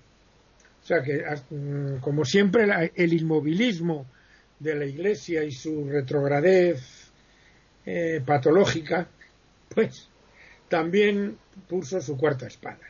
O 0.82 0.86
sea 0.86 1.00
que, 1.02 1.24
mm, 1.50 2.00
como 2.00 2.24
siempre, 2.24 2.90
el 2.94 3.12
inmovilismo 3.12 4.06
de 4.58 4.74
la 4.74 4.84
Iglesia 4.84 5.44
y 5.44 5.52
su 5.52 5.88
retrogradez 5.88 7.12
eh, 7.86 8.20
patológica, 8.24 9.06
pues 9.68 10.08
también 10.74 11.38
puso 11.68 12.00
su 12.00 12.16
cuarta 12.16 12.48
espada. 12.48 12.80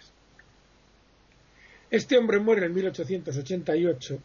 Este 1.90 2.16
hombre 2.16 2.38
muere 2.38 2.64
en 2.64 2.72
1888, 2.72 4.18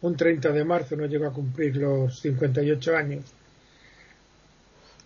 un 0.00 0.16
30 0.16 0.52
de 0.52 0.64
marzo, 0.64 0.96
no 0.96 1.04
llegó 1.04 1.26
a 1.26 1.32
cumplir 1.34 1.76
los 1.76 2.18
58 2.18 2.96
años. 2.96 3.24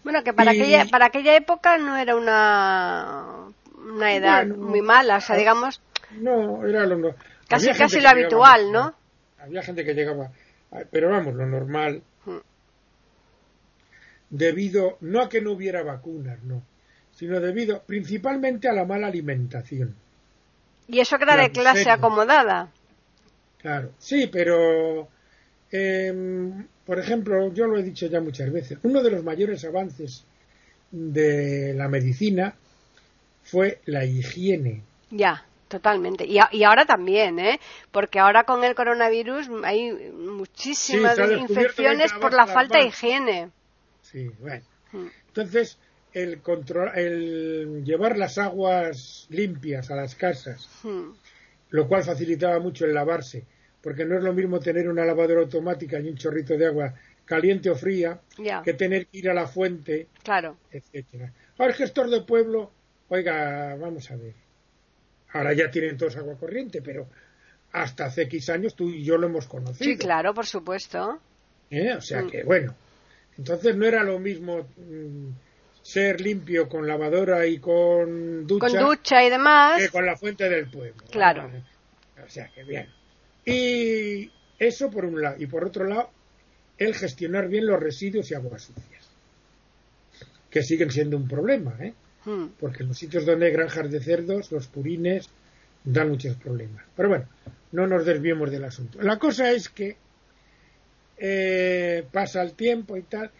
Bueno, 0.04 0.22
que 0.22 0.32
para, 0.32 0.52
aquella, 0.52 0.84
para 0.84 1.06
aquella 1.06 1.34
época 1.34 1.76
no 1.76 1.96
era 1.96 2.14
una, 2.14 3.48
una 3.76 4.14
edad 4.14 4.46
muy 4.46 4.82
mala, 4.82 5.16
o 5.16 5.20
sea, 5.20 5.34
digamos... 5.34 5.80
No, 6.20 6.64
era 6.64 6.86
lo 6.86 7.16
Casi, 7.48 7.72
casi 7.72 8.00
lo 8.00 8.10
habitual, 8.10 8.70
¿no? 8.70 8.94
Había 9.40 9.60
gente 9.60 9.84
que 9.84 9.94
llegaba, 9.94 10.30
pero 10.92 11.10
vamos, 11.10 11.34
lo 11.34 11.46
normal 11.46 12.00
debido 14.36 14.98
no 15.00 15.22
a 15.22 15.28
que 15.28 15.40
no 15.40 15.52
hubiera 15.52 15.82
vacunas, 15.82 16.42
no, 16.42 16.62
sino 17.12 17.40
debido 17.40 17.82
principalmente 17.82 18.68
a 18.68 18.72
la 18.72 18.84
mala 18.84 19.06
alimentación. 19.06 19.94
Y 20.88 21.00
eso 21.00 21.16
que 21.18 21.24
era 21.24 21.36
de 21.36 21.50
clase 21.50 21.90
acomodada. 21.90 22.68
Claro, 23.58 23.90
sí, 23.98 24.28
pero 24.30 25.08
em, 25.72 26.66
por 26.84 26.98
ejemplo, 27.00 27.52
yo 27.52 27.66
lo 27.66 27.78
he 27.78 27.82
dicho 27.82 28.06
ya 28.06 28.20
muchas 28.20 28.52
veces, 28.52 28.78
uno 28.82 29.02
de 29.02 29.10
los 29.10 29.24
mayores 29.24 29.64
avances 29.64 30.24
de 30.90 31.74
la 31.74 31.88
medicina 31.88 32.54
fue 33.42 33.80
la 33.86 34.04
higiene. 34.04 34.82
Ya, 35.10 35.44
totalmente. 35.68 36.24
Y, 36.26 36.38
y 36.52 36.64
ahora 36.64 36.84
también, 36.84 37.38
¿eh? 37.38 37.60
Porque 37.90 38.18
ahora 38.18 38.44
con 38.44 38.62
el 38.62 38.74
coronavirus 38.74 39.48
hay 39.64 39.92
muchísimas 40.12 41.18
infecciones 41.18 42.12
por 42.12 42.32
la 42.32 42.46
falta 42.46 42.78
de 42.78 42.86
higiene. 42.86 43.50
Sí, 44.10 44.30
bueno. 44.40 44.64
Hmm. 44.92 45.06
Entonces, 45.28 45.78
el, 46.12 46.40
control, 46.40 46.90
el 46.96 47.82
llevar 47.84 48.16
las 48.16 48.38
aguas 48.38 49.26
limpias 49.30 49.90
a 49.90 49.96
las 49.96 50.14
casas, 50.14 50.68
hmm. 50.82 51.10
lo 51.70 51.88
cual 51.88 52.04
facilitaba 52.04 52.58
mucho 52.60 52.84
el 52.84 52.94
lavarse, 52.94 53.44
porque 53.82 54.04
no 54.04 54.16
es 54.16 54.22
lo 54.22 54.32
mismo 54.32 54.60
tener 54.60 54.88
una 54.88 55.04
lavadora 55.04 55.40
automática 55.40 55.98
y 55.98 56.08
un 56.08 56.16
chorrito 56.16 56.56
de 56.56 56.66
agua 56.66 56.94
caliente 57.24 57.68
o 57.68 57.74
fría 57.74 58.20
que 58.64 58.72
tener 58.74 59.08
que 59.08 59.18
ir 59.18 59.28
a 59.28 59.34
la 59.34 59.46
fuente, 59.46 60.06
claro. 60.22 60.56
etcétera. 60.70 61.32
Ahora 61.58 61.72
el 61.72 61.76
gestor 61.76 62.08
de 62.08 62.22
pueblo, 62.22 62.70
oiga, 63.08 63.74
vamos 63.74 64.10
a 64.10 64.16
ver. 64.16 64.34
Ahora 65.32 65.52
ya 65.52 65.70
tienen 65.70 65.96
todos 65.96 66.16
agua 66.16 66.36
corriente, 66.38 66.80
pero 66.80 67.08
hasta 67.72 68.06
hace 68.06 68.22
X 68.22 68.48
años 68.50 68.76
tú 68.76 68.88
y 68.88 69.04
yo 69.04 69.18
lo 69.18 69.26
hemos 69.26 69.48
conocido. 69.48 69.90
Sí, 69.90 69.98
claro, 69.98 70.32
por 70.32 70.46
supuesto. 70.46 71.18
¿Eh? 71.68 71.92
O 71.94 72.00
sea 72.00 72.22
hmm. 72.22 72.30
que, 72.30 72.44
bueno, 72.44 72.74
entonces 73.38 73.76
no 73.76 73.86
era 73.86 74.02
lo 74.02 74.18
mismo 74.18 74.66
mm, 74.76 75.28
ser 75.82 76.20
limpio 76.20 76.68
con 76.68 76.86
lavadora 76.86 77.46
y 77.46 77.58
con 77.58 78.46
ducha, 78.46 78.66
con 78.66 78.80
ducha 78.80 79.24
y 79.24 79.30
demás 79.30 79.82
que 79.82 79.88
con 79.88 80.04
la 80.04 80.16
fuente 80.16 80.48
del 80.48 80.68
pueblo. 80.68 81.04
Claro. 81.10 81.50
O 82.24 82.28
sea 82.28 82.48
que 82.48 82.64
bien. 82.64 82.88
Y 83.44 84.30
eso 84.58 84.90
por 84.90 85.04
un 85.04 85.22
lado. 85.22 85.36
Y 85.38 85.46
por 85.46 85.64
otro 85.64 85.84
lado, 85.84 86.10
el 86.78 86.94
gestionar 86.94 87.48
bien 87.48 87.66
los 87.66 87.78
residuos 87.78 88.30
y 88.30 88.34
aguas 88.34 88.62
sucias. 88.62 89.08
Que 90.50 90.62
siguen 90.62 90.90
siendo 90.90 91.16
un 91.16 91.28
problema, 91.28 91.76
¿eh? 91.80 91.94
Hmm. 92.24 92.48
Porque 92.58 92.82
en 92.82 92.88
los 92.88 92.98
sitios 92.98 93.24
donde 93.24 93.46
hay 93.46 93.52
granjas 93.52 93.90
de 93.90 94.00
cerdos, 94.00 94.50
los 94.50 94.66
purines 94.66 95.28
dan 95.84 96.08
muchos 96.10 96.34
problemas. 96.36 96.84
Pero 96.96 97.08
bueno, 97.08 97.26
no 97.72 97.86
nos 97.86 98.04
desviemos 98.04 98.50
del 98.50 98.64
asunto. 98.64 99.00
La 99.00 99.18
cosa 99.18 99.52
es 99.52 99.68
que 99.68 99.96
eh, 101.18 102.06
pasa 102.12 102.42
el 102.42 102.52
tiempo 102.52 102.96
y 102.96 103.02
tal, 103.02 103.30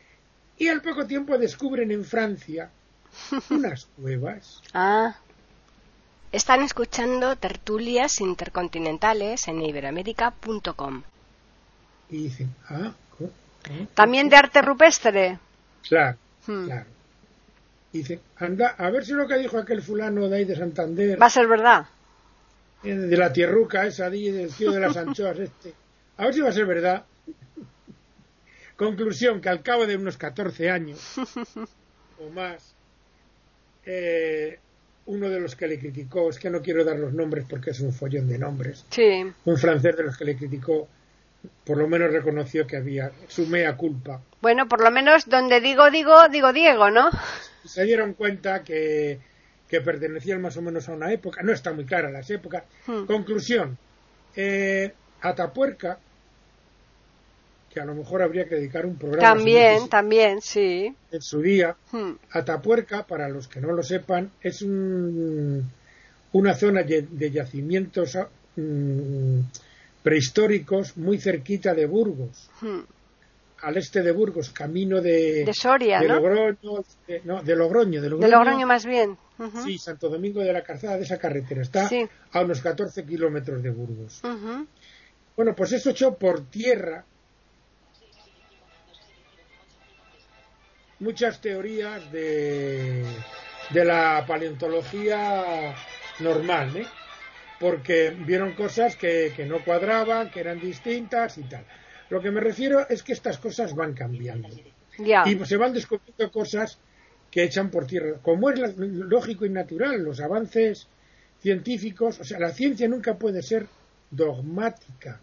y 0.58 0.68
al 0.68 0.80
poco 0.82 1.06
tiempo 1.06 1.36
descubren 1.38 1.90
en 1.90 2.04
Francia 2.04 2.70
unas 3.50 3.86
cuevas. 3.96 4.62
Ah. 4.72 5.16
Están 6.32 6.62
escuchando 6.62 7.36
tertulias 7.36 8.20
intercontinentales 8.20 9.48
en 9.48 9.62
iberoamérica.com. 9.62 11.02
Y 12.10 12.24
dicen, 12.24 12.54
ah, 12.68 12.92
También 13.94 14.28
de 14.28 14.36
arte 14.36 14.60
rupestre. 14.62 15.38
Claro, 15.88 16.18
hmm. 16.46 16.64
claro. 16.66 16.86
Y 17.92 17.98
dicen, 17.98 18.20
anda, 18.36 18.74
a 18.76 18.90
ver 18.90 19.04
si 19.04 19.12
lo 19.12 19.26
que 19.26 19.38
dijo 19.38 19.58
aquel 19.58 19.82
fulano 19.82 20.28
de 20.28 20.36
ahí 20.36 20.44
de 20.44 20.56
Santander. 20.56 21.20
Va 21.20 21.26
a 21.26 21.30
ser 21.30 21.46
verdad. 21.46 21.86
Eh, 22.82 22.94
de 22.94 23.16
la 23.16 23.32
tierruca 23.32 23.86
esa, 23.86 24.10
del 24.10 24.52
tío 24.54 24.70
de 24.72 24.80
las 24.80 24.96
anchoas 24.96 25.38
este. 25.38 25.74
A 26.18 26.24
ver 26.24 26.34
si 26.34 26.40
va 26.40 26.50
a 26.50 26.52
ser 26.52 26.66
verdad. 26.66 27.04
Conclusión, 28.76 29.40
que 29.40 29.48
al 29.48 29.62
cabo 29.62 29.86
de 29.86 29.96
unos 29.96 30.18
14 30.18 30.70
años 30.70 31.00
o 32.20 32.30
más, 32.30 32.74
eh, 33.84 34.58
uno 35.06 35.30
de 35.30 35.40
los 35.40 35.56
que 35.56 35.68
le 35.68 35.78
criticó, 35.78 36.28
es 36.28 36.38
que 36.38 36.50
no 36.50 36.60
quiero 36.60 36.84
dar 36.84 36.98
los 36.98 37.12
nombres 37.12 37.46
porque 37.48 37.70
es 37.70 37.80
un 37.80 37.92
follón 37.92 38.28
de 38.28 38.38
nombres, 38.38 38.84
un 39.44 39.56
francés 39.56 39.96
de 39.96 40.02
los 40.02 40.16
que 40.18 40.24
le 40.24 40.36
criticó, 40.36 40.88
por 41.64 41.78
lo 41.78 41.88
menos 41.88 42.12
reconoció 42.12 42.66
que 42.66 42.76
había 42.76 43.12
su 43.28 43.46
mea 43.46 43.76
culpa. 43.76 44.20
Bueno, 44.42 44.68
por 44.68 44.82
lo 44.82 44.90
menos 44.90 45.26
donde 45.26 45.60
digo, 45.60 45.90
digo, 45.90 46.28
digo 46.28 46.52
Diego, 46.52 46.90
¿no? 46.90 47.10
Se 47.64 47.84
dieron 47.84 48.14
cuenta 48.14 48.62
que, 48.62 49.20
que 49.68 49.80
pertenecían 49.80 50.42
más 50.42 50.56
o 50.56 50.62
menos 50.62 50.88
a 50.88 50.92
una 50.92 51.12
época, 51.12 51.42
no 51.42 51.52
está 51.52 51.72
muy 51.72 51.86
clara 51.86 52.10
las 52.10 52.28
épocas. 52.30 52.64
Hmm. 52.86 53.06
Conclusión, 53.06 53.78
eh, 54.34 54.92
Atapuerca 55.22 55.98
que 57.76 57.82
a 57.82 57.84
lo 57.84 57.94
mejor 57.94 58.22
habría 58.22 58.48
que 58.48 58.54
dedicar 58.54 58.86
un 58.86 58.96
programa. 58.96 59.34
También, 59.34 59.86
también, 59.90 60.40
sí. 60.40 60.94
En 61.12 61.20
su 61.20 61.42
día. 61.42 61.76
Hmm. 61.92 62.12
Atapuerca, 62.30 63.06
para 63.06 63.28
los 63.28 63.48
que 63.48 63.60
no 63.60 63.70
lo 63.72 63.82
sepan, 63.82 64.30
es 64.40 64.62
un, 64.62 65.70
una 66.32 66.54
zona 66.54 66.84
de 66.84 67.30
yacimientos 67.30 68.16
mm, 68.56 69.40
prehistóricos 70.02 70.96
muy 70.96 71.18
cerquita 71.20 71.74
de 71.74 71.84
Burgos. 71.84 72.48
Hmm. 72.62 72.80
al 73.60 73.76
este 73.76 74.00
de 74.02 74.12
Burgos, 74.12 74.48
camino 74.48 75.02
de, 75.02 75.44
de 75.44 75.52
Soria, 75.52 76.00
de 76.00 76.08
¿no? 76.08 76.14
Logroño, 76.14 76.82
de, 77.06 77.20
no, 77.24 77.42
de 77.42 77.56
Logroño, 77.56 78.00
de 78.00 78.08
Logroño, 78.08 78.26
De 78.26 78.32
Logroño 78.34 78.66
más 78.66 78.86
bien. 78.86 79.18
Sí, 79.66 79.76
Santo 79.76 80.08
Domingo 80.08 80.40
de 80.40 80.50
la 80.50 80.62
Calzada, 80.62 80.96
de 80.96 81.02
esa 81.02 81.18
carretera. 81.18 81.60
Está 81.60 81.90
Sí. 81.90 82.08
a 82.32 82.40
unos 82.40 82.62
14 82.62 83.04
kilómetros 83.04 83.62
de 83.62 83.68
Burgos. 83.68 84.22
Bueno, 85.36 85.54
pues 85.54 85.72
eso 85.72 85.90
hecho 85.90 86.14
por 86.14 86.46
tierra. 86.46 87.04
Muchas 91.00 91.40
teorías 91.40 92.10
de, 92.10 93.04
de 93.70 93.84
la 93.84 94.24
paleontología 94.26 95.74
normal, 96.20 96.76
¿eh? 96.76 96.86
Porque 97.60 98.10
vieron 98.10 98.52
cosas 98.52 98.96
que, 98.96 99.32
que 99.34 99.44
no 99.46 99.62
cuadraban, 99.64 100.30
que 100.30 100.40
eran 100.40 100.60
distintas 100.60 101.38
y 101.38 101.42
tal. 101.44 101.64
Lo 102.10 102.20
que 102.20 102.30
me 102.30 102.40
refiero 102.40 102.86
es 102.88 103.02
que 103.02 103.12
estas 103.12 103.38
cosas 103.38 103.74
van 103.74 103.94
cambiando. 103.94 104.48
Y 105.26 105.44
se 105.44 105.56
van 105.56 105.72
descubriendo 105.72 106.30
cosas 106.30 106.78
que 107.30 107.44
echan 107.44 107.70
por 107.70 107.86
tierra. 107.86 108.18
Como 108.22 108.50
es 108.50 108.58
la- 108.58 108.72
lógico 108.76 109.44
y 109.44 109.50
natural, 109.50 110.02
los 110.02 110.20
avances 110.20 110.86
científicos, 111.42 112.20
o 112.20 112.24
sea, 112.24 112.38
la 112.38 112.50
ciencia 112.52 112.88
nunca 112.88 113.14
puede 113.16 113.42
ser 113.42 113.66
dogmática, 114.10 115.20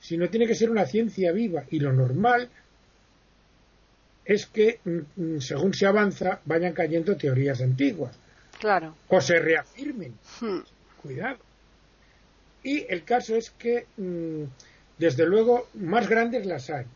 sino 0.00 0.28
tiene 0.28 0.46
que 0.46 0.54
ser 0.54 0.70
una 0.70 0.86
ciencia 0.86 1.32
viva. 1.32 1.64
Y 1.70 1.80
lo 1.80 1.92
normal 1.92 2.48
es 4.26 4.46
que, 4.46 4.80
mm, 4.84 4.98
mm, 5.36 5.40
según 5.40 5.72
se 5.72 5.86
avanza, 5.86 6.40
vayan 6.44 6.72
cayendo 6.72 7.16
teorías 7.16 7.60
antiguas 7.62 8.14
Claro. 8.58 8.94
o 9.08 9.20
se 9.20 9.38
reafirmen. 9.38 10.14
Hmm. 10.40 10.60
Cuidado. 11.00 11.38
Y 12.64 12.84
el 12.92 13.04
caso 13.04 13.36
es 13.36 13.50
que, 13.50 13.86
mm, 13.96 14.42
desde 14.98 15.24
luego, 15.26 15.68
más 15.74 16.08
grandes 16.08 16.44
las 16.46 16.68
hay, 16.70 16.86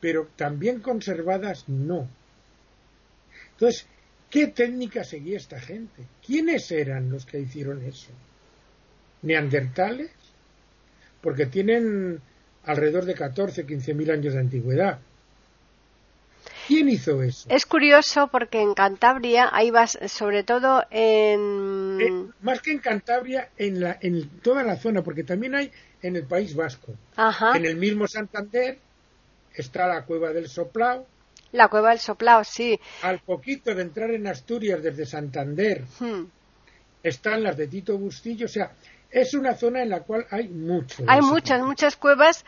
pero 0.00 0.28
también 0.36 0.80
conservadas 0.80 1.68
no. 1.68 2.08
Entonces, 3.52 3.86
¿qué 4.30 4.46
técnica 4.48 5.02
seguía 5.02 5.36
esta 5.36 5.58
gente? 5.60 6.02
¿Quiénes 6.24 6.70
eran 6.70 7.10
los 7.10 7.26
que 7.26 7.40
hicieron 7.40 7.82
eso? 7.84 8.10
¿Neandertales? 9.22 10.10
Porque 11.20 11.46
tienen 11.46 12.20
alrededor 12.64 13.04
de 13.06 13.14
14, 13.14 13.66
15 13.66 13.94
mil 13.94 14.10
años 14.10 14.34
de 14.34 14.40
antigüedad. 14.40 14.98
¿Quién 16.66 16.88
hizo 16.88 17.22
eso? 17.22 17.46
Es 17.50 17.66
curioso 17.66 18.28
porque 18.28 18.60
en 18.60 18.74
Cantabria 18.74 19.48
hay 19.52 19.70
vas, 19.70 19.98
sobre 20.08 20.44
todo 20.44 20.82
en 20.90 21.98
Eh, 22.00 22.32
más 22.42 22.60
que 22.60 22.72
en 22.72 22.78
Cantabria, 22.78 23.50
en, 23.56 23.80
la, 23.80 23.98
en 24.00 24.28
toda 24.40 24.62
la 24.62 24.76
zona, 24.76 25.02
porque 25.02 25.24
también 25.24 25.54
hay 25.54 25.70
en 26.02 26.16
el 26.16 26.24
País 26.24 26.54
Vasco. 26.54 26.94
Ajá, 27.16 27.56
En 27.56 27.64
el 27.66 27.76
mismo 27.76 28.06
Santander 28.06 28.78
está 29.54 29.86
la 29.86 30.04
cueva 30.04 30.32
del 30.32 30.48
Soplao. 30.48 31.06
la 31.52 31.68
cueva 31.68 31.90
del 31.90 32.00
Soplao, 32.00 32.42
sí. 32.44 32.80
Al 33.02 33.20
poquito 33.20 33.74
de 33.74 33.82
entrar 33.82 34.10
en 34.10 34.26
Asturias 34.26 34.82
desde 34.82 35.06
Santander 35.06 35.84
Hmm. 36.00 36.24
están 37.02 37.42
las 37.42 37.56
de 37.56 37.68
Tito 37.68 37.96
Bustillo. 37.98 38.46
O 38.46 38.48
sea, 38.48 38.72
es 39.10 39.34
una 39.34 39.54
zona 39.54 39.82
en 39.82 39.90
la 39.90 40.00
cual 40.00 40.26
hay 40.30 40.48
mucho. 40.48 41.04
de 41.04 41.10
Hay 41.12 41.20
muchas, 41.20 41.62
muchas 41.62 41.96
cuevas 41.96 42.44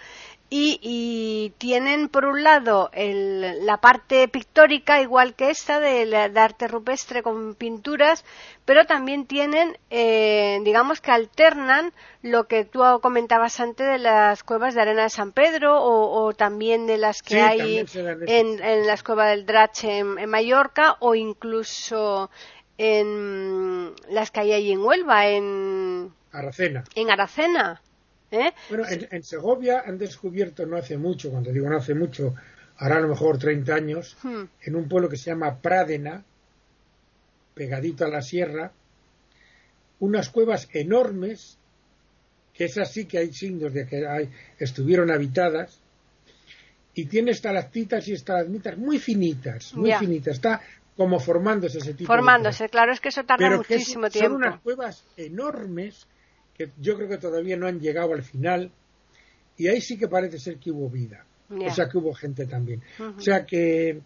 y, 0.48 0.78
y 0.80 1.50
tienen 1.58 2.08
por 2.08 2.24
un 2.24 2.44
lado 2.44 2.88
el- 2.92 3.66
la 3.66 3.78
parte 3.78 4.28
pictórica, 4.28 5.00
igual 5.00 5.34
que 5.34 5.50
esta, 5.50 5.80
de, 5.80 6.06
de 6.06 6.40
arte 6.40 6.68
rupestre 6.68 7.22
con 7.22 7.54
pinturas, 7.56 8.24
pero 8.64 8.84
también 8.86 9.26
tienen, 9.26 9.76
eh, 9.90 10.60
digamos 10.62 11.00
que 11.00 11.10
alternan 11.10 11.92
lo 12.22 12.46
que 12.46 12.64
tú 12.64 12.80
comentabas 13.02 13.58
antes 13.58 13.86
de 13.88 13.98
las 13.98 14.44
cuevas 14.44 14.74
de 14.74 14.82
arena 14.82 15.02
de 15.04 15.10
San 15.10 15.32
Pedro 15.32 15.82
o, 15.82 16.24
o 16.26 16.32
también 16.32 16.86
de 16.86 16.98
las 16.98 17.22
que 17.22 17.34
Sí, 17.34 17.40
hay 17.40 17.78
en, 18.28 18.62
en 18.62 18.86
las 18.86 19.02
cuevas 19.02 19.30
del 19.30 19.46
Drache 19.46 19.98
en, 19.98 20.18
en 20.18 20.30
Mallorca 20.30 20.96
o 21.00 21.14
incluso 21.16 22.30
en 22.78 23.94
las 24.10 24.30
que 24.30 24.40
hay 24.40 24.52
allí 24.52 24.72
en 24.72 24.80
Huelva, 24.80 25.26
en, 25.28 26.12
Aracena. 26.32 26.84
en 26.94 27.10
Aracena. 27.10 27.80
¿Eh? 28.30 28.52
Bueno, 28.68 28.84
en, 28.88 29.08
en 29.10 29.22
Segovia 29.22 29.82
han 29.86 29.98
descubierto 29.98 30.66
no 30.66 30.76
hace 30.76 30.96
mucho, 30.98 31.30
cuando 31.30 31.52
digo 31.52 31.68
no 31.68 31.76
hace 31.76 31.94
mucho, 31.94 32.34
hará 32.78 32.96
a 32.96 33.00
lo 33.00 33.08
mejor 33.08 33.38
30 33.38 33.74
años, 33.74 34.16
Hmm. 34.22 34.44
en 34.62 34.76
un 34.76 34.88
pueblo 34.88 35.08
que 35.08 35.16
se 35.16 35.30
llama 35.30 35.56
Prádena, 35.60 36.24
pegadito 37.54 38.04
a 38.04 38.08
la 38.08 38.22
sierra, 38.22 38.72
unas 40.00 40.28
cuevas 40.28 40.68
enormes, 40.72 41.56
que 42.52 42.64
es 42.66 42.76
así 42.78 43.06
que 43.06 43.18
hay 43.18 43.32
signos 43.32 43.72
de 43.72 43.86
que 43.86 44.06
hay- 44.06 44.30
estuvieron 44.58 45.10
habitadas, 45.10 45.78
y 46.94 47.06
tiene 47.06 47.30
estalactitas 47.32 48.08
y 48.08 48.12
estalagmitas 48.14 48.76
muy 48.78 48.98
finitas, 48.98 49.74
muy 49.74 49.92
finitas, 49.92 50.34
está 50.36 50.60
como 50.96 51.20
formándose 51.20 51.78
ese 51.78 51.92
tipo 51.92 52.10
de 52.10 52.16
Formándose, 52.18 52.68
claro, 52.70 52.92
es 52.92 53.00
que 53.00 53.10
eso 53.10 53.22
tarda 53.24 53.46
pero 53.46 53.62
que 53.62 53.74
es- 53.74 53.80
muchísimo 53.80 54.04
son 54.04 54.10
tiempo. 54.12 54.36
unas 54.36 54.60
cuevas 54.60 55.04
enormes 55.18 56.06
que 56.56 56.70
yo 56.80 56.96
creo 56.96 57.08
que 57.08 57.18
todavía 57.18 57.56
no 57.56 57.66
han 57.66 57.80
llegado 57.80 58.14
al 58.14 58.22
final 58.22 58.70
y 59.58 59.68
ahí 59.68 59.80
sí 59.80 59.98
que 59.98 60.08
parece 60.08 60.38
ser 60.38 60.56
que 60.58 60.70
hubo 60.70 60.88
vida 60.88 61.24
o 61.50 61.74
sea 61.74 61.88
que 61.88 61.98
hubo 61.98 62.14
gente 62.14 62.46
también 62.46 62.82
o 62.98 63.20
sea 63.20 63.44
que 63.46 64.00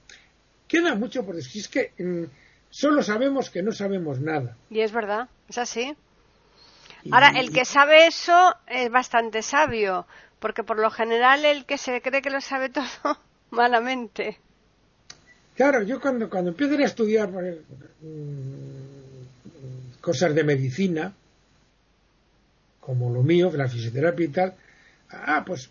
queda 0.69 0.95
mucho 0.95 1.25
por 1.25 1.37
decir 1.37 1.63
es 1.63 1.69
que 1.69 1.93
mm, 1.99 2.25
solo 2.71 3.03
sabemos 3.03 3.51
que 3.51 3.63
no 3.63 3.73
sabemos 3.73 4.21
nada 4.21 4.57
Y 4.71 4.81
es 4.81 4.93
verdad, 4.93 5.29
es 5.49 5.59
así. 5.59 5.95
Y- 7.05 7.11
Ahora, 7.13 7.31
el 7.31 7.51
que 7.51 7.65
sabe 7.65 8.07
eso 8.07 8.55
es 8.67 8.91
bastante 8.91 9.43
sabio, 9.43 10.07
porque 10.39 10.63
por 10.63 10.79
lo 10.79 10.91
general 10.91 11.45
el 11.45 11.65
que 11.65 11.79
se 11.79 12.01
cree 12.03 12.23
que 12.23 12.31
lo 12.31 12.41
sabe 12.41 12.69
todo, 12.79 13.19
malamente. 13.51 14.39
Claro, 15.57 15.83
yo 15.83 16.01
cuando, 16.01 16.31
cuando 16.31 16.51
empiezo 16.51 16.77
a 16.79 16.85
estudiar 16.85 17.29
mm, 17.31 18.71
cosas 20.01 20.35
de 20.35 20.45
medicina, 20.45 21.13
como 22.91 23.13
lo 23.13 23.23
mío, 23.23 23.51
la 23.55 23.69
fisioterapia 23.69 24.25
y 24.27 24.29
tal, 24.29 24.55
ah, 25.11 25.45
pues 25.47 25.71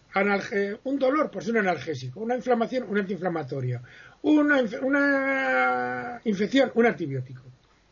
un 0.86 0.98
dolor, 1.00 1.30
pues 1.30 1.48
un 1.50 1.58
analgésico, 1.58 2.22
una 2.22 2.36
inflamación, 2.36 2.86
un 2.90 2.98
antiinflamatorio, 2.98 3.82
una, 4.22 4.62
inf- 4.62 4.82
una 4.82 6.22
infección, 6.24 6.72
un 6.76 6.86
antibiótico. 6.86 7.44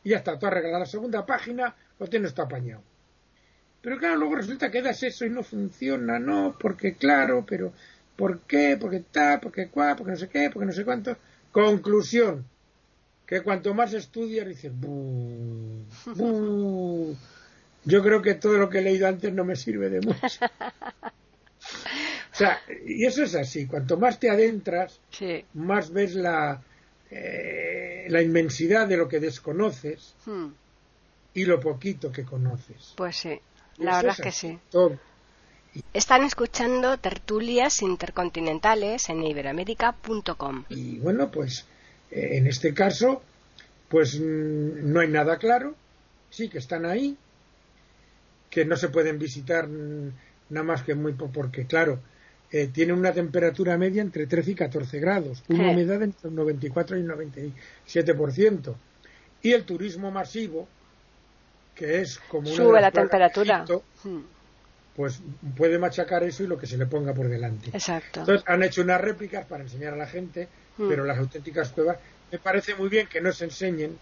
Y 0.03 0.09
ya 0.11 0.17
está, 0.17 0.39
tú 0.39 0.45
arreglas 0.45 0.79
la 0.79 0.85
segunda 0.85 1.25
página, 1.25 1.75
lo 1.99 2.07
tienes 2.07 2.33
todo 2.33 2.45
apañado. 2.45 2.81
Pero 3.81 3.97
claro, 3.97 4.15
luego 4.17 4.35
resulta 4.35 4.71
que 4.71 4.81
das 4.81 5.03
eso 5.03 5.25
y 5.25 5.29
no 5.29 5.43
funciona, 5.43 6.19
no, 6.19 6.55
porque 6.59 6.95
claro, 6.95 7.45
pero 7.47 7.73
¿por 8.15 8.39
qué? 8.41 8.77
Porque 8.79 9.03
tal, 9.11 9.39
porque 9.41 9.67
cuá, 9.67 9.95
porque 9.95 10.11
no 10.11 10.17
sé 10.17 10.29
qué, 10.29 10.49
porque 10.51 10.65
no 10.65 10.71
sé 10.71 10.85
cuánto. 10.85 11.17
Conclusión, 11.51 12.45
que 13.25 13.41
cuanto 13.41 13.73
más 13.73 13.93
estudias 13.93 14.47
dices, 14.47 14.71
"Bu, 14.73 15.83
bu". 16.15 17.15
Yo 17.87 18.03
creo 18.03 18.21
que 18.21 18.35
todo 18.35 18.57
lo 18.57 18.69
que 18.69 18.79
he 18.79 18.81
leído 18.81 19.07
antes 19.07 19.33
no 19.33 19.43
me 19.43 19.55
sirve 19.55 19.89
de 19.89 20.01
mucho. 20.01 20.19
O 22.31 22.35
sea, 22.37 22.61
y 22.85 23.03
eso 23.05 23.23
es 23.23 23.33
así, 23.33 23.65
cuanto 23.65 23.97
más 23.97 24.19
te 24.19 24.29
adentras, 24.29 24.99
Sí. 25.09 25.43
más 25.55 25.91
ves 25.91 26.13
la, 26.13 26.61
eh, 27.09 28.05
la 28.09 28.21
inmensidad 28.21 28.87
de 28.87 28.95
lo 28.95 29.07
que 29.07 29.19
desconoces 29.19 30.13
Hmm, 30.25 30.49
y 31.33 31.45
lo 31.45 31.59
poquito 31.59 32.11
que 32.11 32.23
conoces. 32.23 32.93
Pues 32.95 33.15
sí, 33.15 33.39
la 33.79 33.91
eso 33.91 33.97
verdad 33.97 34.11
es 34.11 34.19
es 34.19 34.23
que 34.23 34.31
sí. 34.31 34.59
todo. 34.69 34.99
Están 35.93 36.23
escuchando 36.23 36.97
tertulias 36.99 37.81
intercontinentales 37.81 39.09
en 39.09 39.23
iberoamérica.com. 39.23 40.65
Y 40.69 40.99
bueno, 40.99 41.31
pues 41.31 41.65
eh, 42.11 42.37
en 42.37 42.45
este 42.45 42.71
caso, 42.73 43.23
pues 43.89 44.19
mm, 44.19 44.91
no 44.93 44.99
hay 44.99 45.07
nada 45.07 45.37
claro, 45.39 45.73
sí 46.29 46.49
que 46.49 46.59
están 46.59 46.85
ahí, 46.85 47.17
que 48.49 48.65
no 48.65 48.75
se 48.75 48.89
pueden 48.89 49.19
visitar 49.19 49.67
nada 49.67 50.63
más 50.63 50.83
que 50.83 50.95
muy 50.95 51.13
po- 51.13 51.29
porque 51.31 51.65
claro, 51.65 51.99
eh, 52.51 52.67
tienen 52.67 52.97
una 52.97 53.11
temperatura 53.11 53.77
media 53.77 54.01
entre 54.01 54.25
13 54.25 54.51
y 54.51 54.55
14 54.55 54.99
grados, 54.99 55.43
una 55.49 55.71
humedad 55.71 56.01
entre 56.01 56.29
el 56.29 56.35
94 56.35 56.97
y 56.97 57.01
el 57.01 57.07
97%. 57.07 58.75
Y 59.41 59.51
el 59.51 59.63
turismo 59.63 60.11
masivo, 60.11 60.67
que 61.75 62.01
es 62.01 62.19
como 62.29 62.47
Sube 62.47 62.81
la 62.81 62.91
temperatura. 62.91 63.55
Egipto, 63.57 63.83
Hmm, 64.03 64.21
pues 64.95 65.19
puede 65.55 65.77
machacar 65.77 66.23
eso 66.23 66.43
y 66.43 66.47
lo 66.47 66.57
que 66.57 66.65
se 66.65 66.77
le 66.77 66.85
ponga 66.87 67.13
por 67.13 67.27
delante. 67.29 67.69
Exacto. 67.71 68.21
Entonces 68.21 68.43
han 68.47 68.63
hecho 68.63 68.81
unas 68.81 68.99
réplicas 69.01 69.45
para 69.45 69.63
enseñar 69.63 69.93
a 69.93 69.97
la 69.97 70.07
gente, 70.07 70.47
Mm. 70.77 70.89
pero 70.89 71.03
las 71.05 71.17
auténticas 71.17 71.69
cuevas 71.69 71.97
me 72.31 72.39
parece 72.39 72.75
muy 72.75 72.87
bien 72.89 73.07
que 73.07 73.19
no 73.21 73.31
se 73.31 73.45
enseñen 73.45 73.97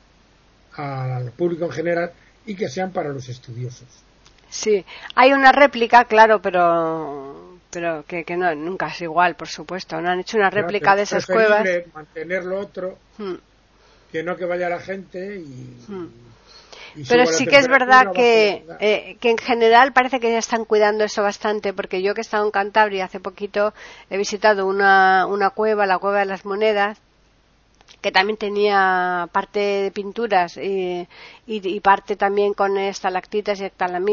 al 0.77 1.31
público 1.31 1.65
en 1.65 1.71
general 1.71 2.11
y 2.45 2.55
que 2.55 2.69
sean 2.69 2.91
para 2.91 3.09
los 3.09 3.27
estudiosos. 3.29 3.87
Sí, 4.49 4.85
hay 5.15 5.33
una 5.33 5.51
réplica, 5.51 6.05
claro, 6.05 6.41
pero 6.41 7.57
pero 7.71 8.05
que, 8.07 8.23
que 8.23 8.37
no, 8.37 8.55
nunca 8.55 8.87
es 8.87 9.01
igual, 9.01 9.35
por 9.35 9.49
supuesto. 9.49 9.99
No 9.99 10.09
han 10.09 10.21
hecho 10.21 10.37
una 10.37 10.49
réplica 10.49 10.95
de 10.95 11.03
es 11.03 11.11
esas 11.11 11.25
cuevas. 11.25 11.67
mantener 11.93 12.43
lo 12.45 12.59
otro 12.59 12.97
Hmm. 13.17 13.35
que 14.11 14.23
no 14.23 14.35
que 14.37 14.45
vaya 14.45 14.69
la 14.69 14.79
gente 14.79 15.35
y 15.37 15.75
Hmm. 15.87 16.07
Pero 17.09 17.25
sí 17.25 17.45
que 17.45 17.57
es 17.57 17.67
verdad 17.67 18.13
que, 18.13 18.63
eh, 18.79 19.17
que 19.19 19.29
en 19.29 19.37
general 19.37 19.91
parece 19.91 20.21
que 20.21 20.31
ya 20.31 20.37
están 20.37 20.63
cuidando 20.63 21.03
eso 21.03 21.21
bastante, 21.23 21.73
porque 21.73 22.01
yo 22.01 22.13
que 22.13 22.21
he 22.21 22.23
estado 22.23 22.45
en 22.45 22.51
Cantabria 22.51 23.03
hace 23.05 23.19
poquito 23.19 23.73
he 24.09 24.17
visitado 24.17 24.65
una, 24.65 25.25
una 25.25 25.49
cueva, 25.49 25.85
la 25.85 25.97
cueva 25.97 26.19
de 26.19 26.25
las 26.25 26.45
monedas, 26.45 26.97
que 28.05 28.11
también 28.11 28.37
tenía 28.37 29.27
parte 29.31 29.59
de 29.59 29.91
pinturas 29.91 30.57
y, 30.57 31.07
y, 31.47 31.79
parte 31.79 32.15
también 32.15 32.53
con 32.53 32.77
estalactitas 32.77 33.59
y 33.59 33.71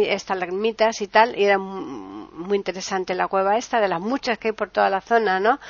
estalagmitas 0.09 1.03
y 1.03 1.09
tal, 1.09 1.39
y 1.39 1.45
era 1.45 1.59
muy 1.59 2.57
interesante 2.57 3.15
la 3.15 3.29
cueva 3.29 3.59
esta, 3.59 3.83
de 3.83 3.89
las 3.89 4.01
muchas 4.01 4.39
que 4.39 4.49
hay 4.49 4.55
por 4.55 4.71
toda 4.71 4.89
la 4.89 5.03
zona, 5.03 5.41
¿no? 5.41 5.61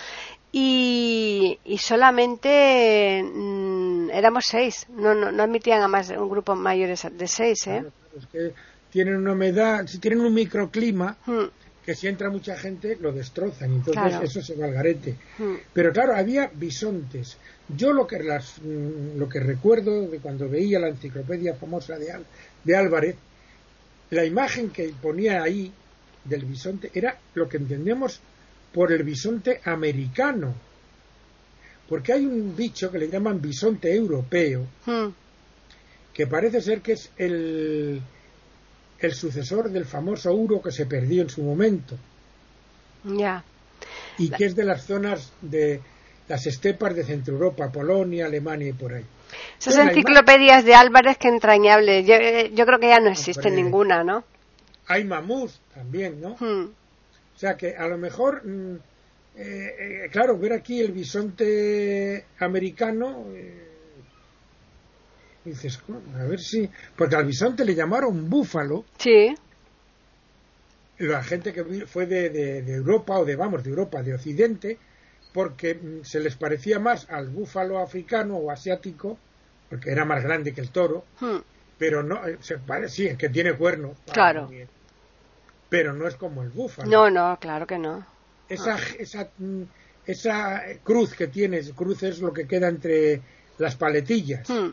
Y, 0.52 1.58
y 1.64 1.78
solamente 1.78 3.24
mm, 3.24 4.10
éramos 4.10 4.44
seis, 4.46 4.86
no, 4.90 5.14
no, 5.14 5.32
no, 5.32 5.42
admitían 5.42 5.82
a 5.82 5.88
más 5.88 6.10
un 6.10 6.30
grupo 6.30 6.54
mayores 6.54 7.04
de 7.10 7.26
seis, 7.26 7.66
¿eh? 7.66 7.84
es 8.16 8.26
que 8.26 8.54
tienen 8.90 9.16
una 9.16 9.32
humedad, 9.32 9.84
si 9.88 9.98
tienen 9.98 10.20
un 10.20 10.32
microclima, 10.32 11.16
hmm. 11.26 11.46
Que 11.84 11.94
si 11.94 12.06
entra 12.06 12.30
mucha 12.30 12.56
gente 12.56 12.96
lo 13.00 13.12
destrozan, 13.12 13.72
entonces 13.72 14.20
eso 14.22 14.40
se 14.40 14.54
va 14.54 14.66
al 14.66 14.72
garete. 14.72 15.16
Hmm. 15.38 15.56
Pero 15.72 15.92
claro, 15.92 16.14
había 16.14 16.50
bisontes. 16.52 17.36
Yo 17.76 17.92
lo 17.92 18.06
que, 18.06 18.22
las, 18.22 18.60
mm, 18.62 19.18
lo 19.18 19.28
que 19.28 19.40
recuerdo 19.40 20.08
de 20.08 20.18
cuando 20.18 20.48
veía 20.48 20.78
la 20.78 20.88
enciclopedia 20.88 21.54
famosa 21.54 21.98
de, 21.98 22.14
de 22.62 22.76
Álvarez, 22.76 23.16
la 24.10 24.24
imagen 24.24 24.70
que 24.70 24.92
ponía 25.00 25.42
ahí 25.42 25.72
del 26.24 26.44
bisonte 26.44 26.90
era 26.94 27.18
lo 27.34 27.48
que 27.48 27.56
entendemos 27.56 28.20
por 28.72 28.92
el 28.92 29.02
bisonte 29.02 29.60
americano. 29.64 30.54
Porque 31.88 32.12
hay 32.12 32.24
un 32.24 32.54
bicho 32.54 32.92
que 32.92 32.98
le 32.98 33.08
llaman 33.08 33.40
bisonte 33.40 33.92
europeo, 33.92 34.66
hmm. 34.86 35.08
que 36.14 36.26
parece 36.28 36.60
ser 36.60 36.80
que 36.80 36.92
es 36.92 37.10
el, 37.18 38.00
el 39.02 39.14
sucesor 39.14 39.70
del 39.70 39.84
famoso 39.84 40.32
uro 40.32 40.62
que 40.62 40.70
se 40.70 40.86
perdió 40.86 41.22
en 41.22 41.30
su 41.30 41.42
momento. 41.42 41.96
Ya. 43.04 43.44
Y 44.18 44.30
que 44.30 44.44
es 44.44 44.54
de 44.54 44.64
las 44.64 44.84
zonas 44.84 45.32
de 45.40 45.80
las 46.28 46.46
estepas 46.46 46.94
de 46.94 47.04
Centro 47.04 47.34
Europa, 47.34 47.70
Polonia, 47.70 48.26
Alemania 48.26 48.68
y 48.68 48.72
por 48.72 48.94
ahí. 48.94 49.04
Esas 49.58 49.78
enciclopedias 49.78 50.64
de 50.64 50.74
Álvarez 50.74 51.18
que 51.18 51.28
entrañables. 51.28 52.06
Yo, 52.06 52.14
eh, 52.14 52.50
yo, 52.54 52.64
creo 52.64 52.78
que 52.78 52.88
ya 52.88 53.00
no 53.00 53.10
existe 53.10 53.50
ninguna, 53.50 54.04
¿no? 54.04 54.24
Hay 54.86 55.04
mamús 55.04 55.60
también, 55.74 56.20
¿no? 56.20 56.36
Hmm. 56.38 56.70
O 57.34 57.38
sea 57.38 57.56
que 57.56 57.74
a 57.76 57.88
lo 57.88 57.98
mejor, 57.98 58.46
mm, 58.46 58.74
eh, 59.36 60.04
eh, 60.06 60.08
claro, 60.12 60.38
ver 60.38 60.52
aquí 60.52 60.80
el 60.80 60.92
bisonte 60.92 62.26
americano, 62.38 63.26
dices, 65.44 65.80
a 66.16 66.24
ver 66.24 66.40
si, 66.40 66.68
porque 66.96 67.16
al 67.16 67.24
bisonte 67.24 67.64
le 67.64 67.74
llamaron 67.74 68.28
búfalo. 68.28 68.84
Sí. 68.98 69.34
La 70.98 71.22
gente 71.22 71.52
que 71.52 71.86
fue 71.86 72.06
de, 72.06 72.30
de 72.30 72.74
Europa 72.74 73.18
o 73.18 73.24
de, 73.24 73.34
vamos, 73.34 73.64
de 73.64 73.70
Europa, 73.70 74.02
de 74.02 74.14
Occidente, 74.14 74.78
porque 75.32 75.74
mm, 75.74 76.04
se 76.04 76.20
les 76.20 76.36
parecía 76.36 76.78
más 76.78 77.08
al 77.10 77.28
búfalo 77.28 77.78
africano 77.78 78.36
o 78.36 78.50
asiático, 78.50 79.18
porque 79.68 79.90
era 79.90 80.04
más 80.04 80.22
grande 80.22 80.52
que 80.52 80.60
el 80.60 80.70
toro, 80.70 81.04
hmm. 81.20 81.38
pero 81.78 82.02
no, 82.02 82.26
eh, 82.26 82.38
sí, 82.88 83.06
es 83.06 83.16
que 83.16 83.28
tiene 83.30 83.54
cuernos. 83.54 83.96
Claro. 84.12 84.50
Pero 85.68 85.94
no 85.94 86.06
es 86.06 86.16
como 86.16 86.42
el 86.42 86.50
búfalo. 86.50 86.90
No, 86.90 87.10
no, 87.10 87.38
claro 87.40 87.66
que 87.66 87.78
no. 87.78 88.06
Esa, 88.48 88.76
esa, 88.98 89.30
mm, 89.38 89.62
esa 90.06 90.62
cruz 90.84 91.14
que 91.14 91.28
tienes, 91.28 91.72
cruz 91.72 92.02
es 92.02 92.20
lo 92.20 92.32
que 92.32 92.46
queda 92.46 92.68
entre 92.68 93.22
las 93.58 93.76
paletillas. 93.76 94.48
Hmm. 94.48 94.72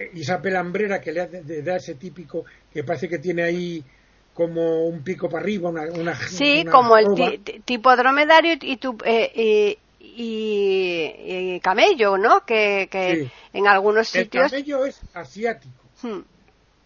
Eh, 0.00 0.10
y 0.14 0.22
esa 0.22 0.40
pelambrera 0.40 0.98
que 0.98 1.12
le 1.12 1.62
da 1.62 1.76
ese 1.76 1.94
típico, 1.94 2.46
que 2.72 2.82
parece 2.82 3.06
que 3.06 3.18
tiene 3.18 3.42
ahí 3.42 3.84
como 4.32 4.86
un 4.86 5.04
pico 5.04 5.28
para 5.28 5.42
arriba, 5.42 5.68
una... 5.68 6.14
sí, 6.14 6.64
como 6.64 6.96
el 6.96 7.42
tipo 7.66 7.94
dromedario 7.94 8.54
y, 8.62 8.78
tu, 8.78 8.96
eh, 9.04 9.76
y, 10.00 11.60
camello, 11.60 12.16
¿no? 12.16 12.46
Que, 12.46 12.88
que 12.90 13.30
en 13.52 13.66
algunos 13.66 14.08
sitios... 14.08 14.44
El 14.44 14.50
camello 14.50 14.86
es 14.86 15.00
asiático, 15.12 15.84
hmm. 16.02 16.20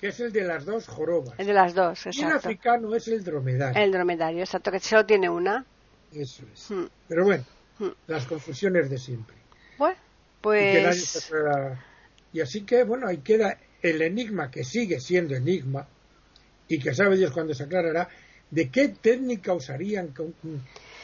que 0.01 0.09
es 0.09 0.19
el 0.19 0.33
de 0.33 0.43
las 0.43 0.65
dos 0.65 0.89
jorobas. 0.89 1.39
El 1.39 1.47
de 1.47 1.53
las 1.53 1.75
dos, 1.75 2.07
exacto. 2.07 2.21
Y 2.21 2.25
el 2.25 2.37
africano 2.37 2.95
es 2.97 3.07
el 3.07 3.23
dromedario. 3.23 3.81
El 3.81 3.93
dromedario, 3.93 4.41
exacto, 4.41 4.73
que 4.73 4.81
solo 4.81 5.07
tiene 5.07 5.29
una. 5.29 5.65
Eso 6.13 6.43
es. 6.53 6.69
Hmm. 6.69 6.87
Pero 7.07 7.25
bueno, 7.25 7.45
hmm. 7.79 7.91
las 8.09 8.27
confusiones 8.27 8.91
de 8.91 8.99
siempre. 8.99 9.37
Bueno, 9.79 9.97
pues... 10.41 11.31
y 11.31 11.94
así 12.41 12.63
que, 12.63 12.85
bueno, 12.85 13.07
ahí 13.07 13.19
queda 13.19 13.59
el 13.83 14.03
enigma 14.03 14.51
que 14.51 14.65
sigue 14.65 15.01
siendo 15.01 15.35
enigma, 15.35 15.87
y 16.69 16.79
que 16.79 16.95
sabe 16.95 17.17
Dios 17.17 17.33
cuándo 17.33 17.55
se 17.55 17.65
aclarará, 17.65 18.09
de 18.51 18.71
qué 18.71 18.89
técnica 18.89 19.53
usarían 19.53 20.15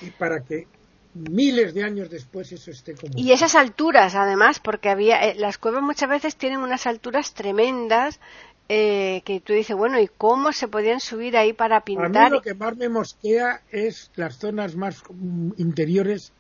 y 0.01 0.11
para 0.11 0.41
que 0.41 0.67
miles 1.15 1.75
de 1.75 1.83
años 1.83 2.09
después 2.09 2.53
eso 2.53 2.71
esté 2.71 2.95
como. 2.95 3.13
Y 3.17 3.33
esas 3.33 3.55
alturas, 3.55 4.15
además, 4.15 4.61
porque 4.61 4.89
había 4.89 5.29
eh, 5.29 5.35
las 5.37 5.59
cuevas 5.59 5.83
muchas 5.83 6.09
veces 6.09 6.37
tienen 6.37 6.61
unas 6.61 6.87
alturas 6.87 7.35
tremendas 7.35 8.21
eh, 8.69 9.23
que 9.25 9.41
tú 9.41 9.53
dices, 9.53 9.77
bueno, 9.77 10.01
¿y 10.01 10.07
cómo 10.07 10.53
se 10.53 10.69
podían 10.69 11.01
subir 11.01 11.37
ahí 11.37 11.53
para 11.53 11.85
pintar? 11.85 12.27
A 12.27 12.31
mí 12.31 12.37
lo 12.37 12.43
que 12.43 12.55
más 12.55 12.77
me 12.77 12.89
mosquea 12.89 13.63
es 13.71 14.11
las 14.15 14.39
zonas 14.39 14.77
más 14.77 15.03
mm, 15.11 15.53
interiores, 15.57 16.33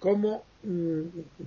como 0.00 0.44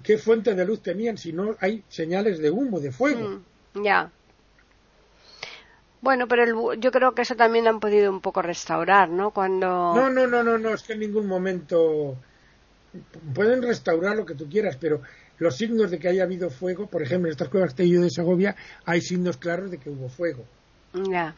qué 0.04 0.18
fuente 0.18 0.56
de 0.56 0.66
luz 0.66 0.82
tenían, 0.82 1.18
si 1.18 1.34
no 1.34 1.56
hay 1.60 1.84
señales 1.90 2.40
de 2.40 2.50
humo, 2.50 2.80
de 2.80 2.92
fuego. 2.92 3.42
Mm, 3.76 3.84
ya. 3.84 4.12
Bueno, 6.02 6.28
pero 6.28 6.74
yo 6.74 6.92
creo 6.92 7.14
que 7.14 7.22
eso 7.22 7.36
también 7.36 7.64
lo 7.64 7.72
han 7.72 7.80
podido 7.80 8.12
un 8.12 8.20
poco 8.20 8.42
restaurar, 8.42 9.10
¿no? 9.10 9.32
Cuando... 9.32 9.94
No, 9.96 10.10
no, 10.10 10.28
no, 10.28 10.44
no, 10.44 10.58
no, 10.58 10.74
es 10.74 10.84
que 10.84 10.94
en 10.94 11.00
ningún 11.00 11.28
momento 11.28 12.18
pueden 13.34 13.62
restaurar 13.62 14.16
lo 14.18 14.26
que 14.26 14.36
tú 14.36 14.50
quieras, 14.50 14.78
pero 14.80 15.02
los 15.40 15.56
signos 15.56 15.92
de 15.92 16.00
que 16.00 16.10
haya 16.10 16.24
habido 16.24 16.50
fuego, 16.50 16.88
por 16.88 17.02
ejemplo, 17.02 17.28
en 17.28 17.32
estas 17.32 17.50
cuevas 17.50 17.76
de 17.76 17.86
de 17.86 18.10
Segovia 18.10 18.56
hay 18.86 19.02
signos 19.02 19.38
claros 19.38 19.72
de 19.72 19.78
que 19.78 19.90
hubo 19.90 20.10
fuego. 20.10 20.44
Ya. 20.94 21.36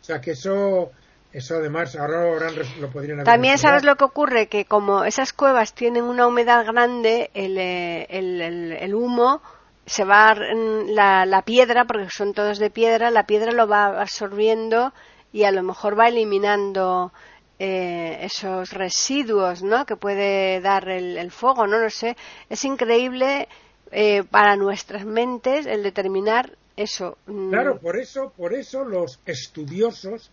O 0.00 0.04
sea 0.04 0.20
que 0.20 0.32
eso, 0.32 0.90
eso 1.36 1.56
además 1.56 1.94
ahora 1.96 2.50
lo 2.80 2.90
podrían 2.90 3.18
haber. 3.18 3.26
También 3.26 3.58
sabes 3.58 3.84
lo 3.84 3.96
que 3.96 4.04
ocurre, 4.04 4.46
que 4.46 4.64
como 4.64 5.04
esas 5.04 5.34
cuevas 5.34 5.74
tienen 5.74 6.04
una 6.04 6.26
humedad 6.26 6.64
grande, 6.64 7.30
el, 7.34 7.58
eh, 7.58 8.06
el, 8.08 8.40
el 8.72 8.94
humo 8.94 9.42
se 9.84 10.04
va 10.04 10.34
la, 10.34 11.26
la 11.26 11.42
piedra, 11.42 11.84
porque 11.84 12.08
son 12.10 12.32
todos 12.32 12.58
de 12.58 12.70
piedra, 12.70 13.10
la 13.10 13.26
piedra 13.26 13.52
lo 13.52 13.68
va 13.68 14.00
absorbiendo 14.00 14.94
y 15.30 15.44
a 15.44 15.52
lo 15.52 15.62
mejor 15.62 15.98
va 15.98 16.08
eliminando 16.08 17.12
eh, 17.58 18.18
esos 18.22 18.70
residuos 18.72 19.62
¿no? 19.62 19.84
que 19.84 19.96
puede 19.96 20.62
dar 20.62 20.88
el, 20.88 21.30
fuego, 21.30 21.66
no 21.66 21.78
lo 21.78 21.90
sé. 21.90 22.16
Es 22.48 22.64
increíble 22.64 23.46
eh, 23.90 24.24
para 24.24 24.56
nuestras 24.56 25.04
mentes 25.04 25.66
el 25.66 25.82
determinar 25.82 26.56
eso. 26.76 27.18
Mm. 27.26 27.50
Claro, 27.50 27.80
por 27.80 27.96
eso, 27.96 28.32
por 28.36 28.52
eso 28.52 28.84
los 28.84 29.20
estudiosos 29.24 30.30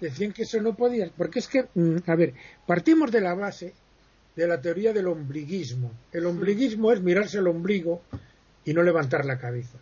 decían 0.00 0.32
que 0.32 0.42
eso 0.42 0.60
no 0.60 0.76
podía, 0.76 1.10
porque 1.16 1.38
es 1.38 1.48
que, 1.48 1.66
mm, 1.74 1.96
a 2.06 2.14
ver, 2.14 2.34
partimos 2.66 3.10
de 3.10 3.20
la 3.20 3.34
base 3.34 3.72
de 4.36 4.46
la 4.46 4.60
teoría 4.60 4.92
del 4.92 5.08
ombliguismo. 5.08 5.90
El 6.12 6.26
ombliguismo 6.26 6.92
es 6.92 7.00
mirarse 7.00 7.38
el 7.38 7.48
ombligo 7.48 8.02
y 8.64 8.74
no 8.74 8.82
levantar 8.82 9.24
la 9.24 9.38
cabeza, 9.38 9.78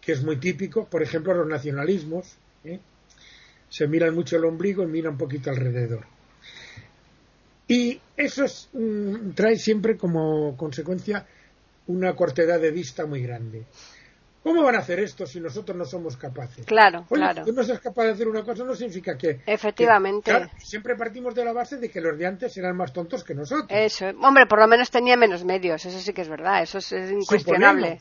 que 0.00 0.12
es 0.12 0.24
muy 0.24 0.38
típico, 0.38 0.86
por 0.86 1.02
ejemplo, 1.02 1.34
los 1.34 1.46
nacionalismos, 1.46 2.36
¿eh? 2.64 2.80
se 3.68 3.86
miran 3.86 4.14
mucho 4.14 4.36
el 4.36 4.44
ombligo 4.46 4.82
y 4.82 4.86
miran 4.86 5.12
un 5.12 5.18
poquito 5.18 5.50
alrededor. 5.50 6.06
Y 7.68 8.00
eso 8.16 8.44
mm, 8.72 9.30
trae 9.30 9.56
siempre 9.56 9.96
como 9.96 10.56
consecuencia 10.56 11.26
una 11.86 12.14
cortedad 12.14 12.60
de 12.60 12.70
vista 12.70 13.06
muy 13.06 13.22
grande. 13.22 13.64
¿Cómo 14.42 14.64
van 14.64 14.74
a 14.74 14.78
hacer 14.78 14.98
esto 14.98 15.24
si 15.24 15.38
nosotros 15.38 15.76
no 15.76 15.84
somos 15.84 16.16
capaces? 16.16 16.66
Claro, 16.66 17.04
claro. 17.08 17.44
Si 17.44 17.52
no 17.52 17.62
seas 17.62 17.78
capaz 17.78 18.04
de 18.04 18.10
hacer 18.10 18.26
una 18.26 18.42
cosa 18.42 18.64
no 18.64 18.74
significa 18.74 19.16
que... 19.16 19.40
Efectivamente. 19.46 20.50
siempre 20.58 20.96
partimos 20.96 21.34
de 21.34 21.44
la 21.44 21.52
base 21.52 21.76
de 21.76 21.88
que 21.88 22.00
los 22.00 22.18
de 22.18 22.26
antes 22.26 22.56
eran 22.56 22.76
más 22.76 22.92
tontos 22.92 23.22
que 23.22 23.34
nosotros. 23.34 23.68
Eso. 23.70 24.06
Hombre, 24.20 24.46
por 24.46 24.58
lo 24.58 24.66
menos 24.66 24.90
tenía 24.90 25.16
menos 25.16 25.44
medios. 25.44 25.86
Eso 25.86 25.98
sí 26.00 26.12
que 26.12 26.22
es 26.22 26.28
verdad. 26.28 26.62
Eso 26.62 26.78
es, 26.78 26.92
incuestionable. 26.92 28.00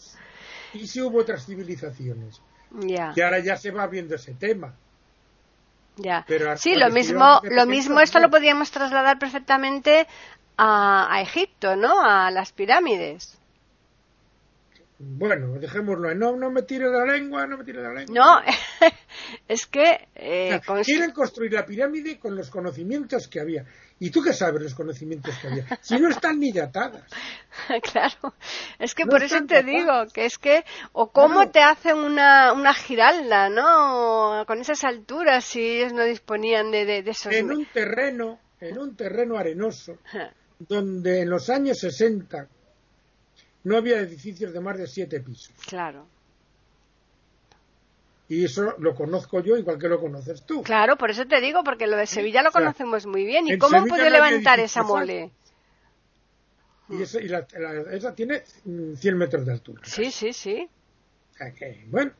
Y 0.74 0.88
si 0.88 1.02
hubo 1.02 1.20
otras 1.20 1.46
civilizaciones. 1.46 2.42
Ya. 2.72 3.12
Que 3.14 3.24
ahora 3.24 3.40
ya 3.40 3.56
se 3.56 3.70
va 3.70 3.86
viendo 3.86 4.16
ese 4.16 4.34
tema. 4.34 4.74
Ya. 5.98 6.26
sí, 6.56 6.74
lo 6.76 6.90
mismo, 6.90 7.42
lo 7.44 7.66
mismo 7.68 8.00
esto 8.00 8.20
lo 8.20 8.32
podríamos 8.32 8.72
trasladar 8.72 9.20
perfectamente 9.20 10.08
a, 10.58 11.14
a 11.14 11.22
Egipto, 11.22 11.76
¿no? 11.76 12.02
A 12.02 12.32
las 12.32 12.52
pirámides. 12.52 13.41
Bueno, 15.04 15.58
dejémoslo. 15.60 16.14
No, 16.14 16.36
no 16.36 16.52
me 16.52 16.62
tire 16.62 16.86
de 16.86 16.98
la 16.98 17.06
lengua, 17.06 17.48
no 17.48 17.58
me 17.58 17.64
tire 17.64 17.82
de 17.82 17.88
la 17.88 17.94
lengua. 17.94 18.14
No, 18.14 18.88
es 19.48 19.66
que... 19.66 20.08
Eh, 20.16 20.62
quieren 20.84 21.12
construir 21.12 21.54
la 21.54 21.66
pirámide 21.66 22.20
con 22.20 22.36
los 22.36 22.50
conocimientos 22.50 23.28
que 23.28 23.40
había. 23.40 23.66
¿Y 24.00 24.12
tú 24.12 24.22
qué 24.22 24.34
sabes 24.34 24.62
los 24.62 24.76
conocimientos 24.76 25.36
que 25.40 25.48
había? 25.48 25.80
Si 25.82 26.00
no 26.00 26.10
están 26.10 26.40
ni 26.40 26.52
datadas. 26.52 27.04
claro, 27.92 28.36
es 28.80 28.94
que 28.94 29.06
por 29.06 29.24
eso 29.24 29.44
te 29.46 29.64
digo, 29.64 30.08
que 30.14 30.26
es 30.26 30.38
que, 30.38 30.64
o 30.92 31.12
cómo 31.12 31.50
te 31.50 31.62
hacen 31.62 31.98
una, 31.98 32.54
una 32.54 32.74
giralda, 32.74 33.50
¿no? 33.50 34.44
Con 34.46 34.60
esas 34.60 34.84
alturas, 34.84 35.46
si 35.46 35.62
ellos 35.62 35.94
no 35.94 36.04
disponían 36.04 36.72
de, 36.72 36.86
de, 36.86 37.12
esos... 37.12 37.34
En 37.34 37.52
un 37.52 37.66
terreno, 37.66 38.40
en 38.60 38.78
un 38.78 38.96
terreno 38.96 39.38
arenoso, 39.38 39.98
donde 40.60 41.22
en 41.22 41.30
los 41.30 41.50
años 41.50 41.80
60 41.80 42.48
no 43.64 43.78
había 43.78 44.00
edificios 44.00 44.54
de 44.54 44.60
más 44.60 44.78
de 44.78 44.88
siete 44.88 45.20
pisos. 45.20 45.54
Claro. 45.68 46.08
Y 48.28 48.46
eso 48.46 48.76
lo 48.80 48.96
conozco 48.96 49.42
yo 49.42 49.58
igual 49.58 49.78
que 49.78 49.90
lo 49.90 50.00
conoces 50.00 50.44
tú. 50.46 50.64
Claro, 50.64 50.98
por 50.98 51.12
eso 51.12 51.26
te 51.26 51.42
digo, 51.42 51.64
porque 51.66 51.86
lo 51.86 51.98
de 51.98 52.08
Sevilla 52.08 52.42
lo 52.42 52.52
conocemos 52.52 53.06
muy 53.06 53.26
bien. 53.26 53.46
¿Y 53.48 53.58
cómo 53.58 53.86
puede 53.86 54.10
levantar 54.10 54.60
esa 54.62 54.84
mole? 54.84 55.32
Y, 56.88 57.02
esa, 57.02 57.20
esa 57.20 58.16
tiene 58.16 58.44
100 58.64 59.18
metros 59.18 59.46
de 59.46 59.52
altura. 59.52 59.82
Sí, 59.84 60.12
sí, 60.12 60.32
sí. 60.32 60.70
bueno, 61.88 62.12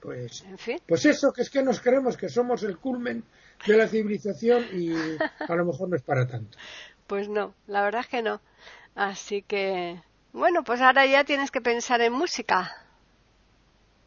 pues, 0.00 0.44
pues 0.86 1.06
eso, 1.06 1.32
que 1.32 1.42
es 1.42 1.50
que 1.50 1.62
nos 1.62 1.80
creemos 1.80 2.16
que 2.16 2.28
somos 2.28 2.62
el 2.64 2.76
culmen 2.76 3.24
de 3.66 3.76
la 3.76 3.86
civilización 3.86 4.64
y 4.72 4.92
a 4.92 5.54
lo 5.54 5.64
mejor 5.64 5.88
no 5.88 5.96
es 5.96 6.02
para 6.02 6.26
tanto. 6.26 6.58
Pues 7.06 7.28
no, 7.28 7.54
la 7.66 7.82
verdad 7.82 8.02
es 8.02 8.08
que 8.08 8.22
no. 8.22 8.40
Así 8.94 9.42
que, 9.42 10.00
bueno, 10.32 10.64
pues 10.64 10.80
ahora 10.80 11.06
ya 11.06 11.24
tienes 11.24 11.50
que 11.50 11.60
pensar 11.60 12.00
en 12.00 12.12
música. 12.12 12.70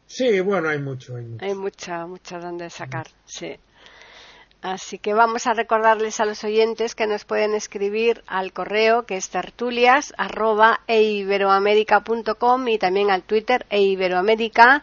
Sí, 0.06 0.40
bueno, 0.40 0.68
hay 0.68 0.78
mucho, 0.78 1.16
hay 1.16 1.24
mucho. 1.24 1.44
Hay 1.44 1.54
mucha, 1.54 2.06
mucha 2.06 2.38
donde 2.38 2.70
sacar, 2.70 3.06
sí. 3.24 3.56
Así 4.62 4.98
que 4.98 5.14
vamos 5.14 5.46
a 5.46 5.54
recordarles 5.54 6.18
a 6.18 6.24
los 6.24 6.42
oyentes 6.42 6.94
que 6.94 7.06
nos 7.06 7.24
pueden 7.24 7.54
escribir 7.54 8.24
al 8.26 8.52
correo 8.52 9.04
que 9.04 9.16
es 9.16 9.28
tertulias 9.28 10.12
y 10.88 12.78
también 12.78 13.10
al 13.10 13.22
Twitter 13.22 13.66
eiberoamérica 13.70 14.82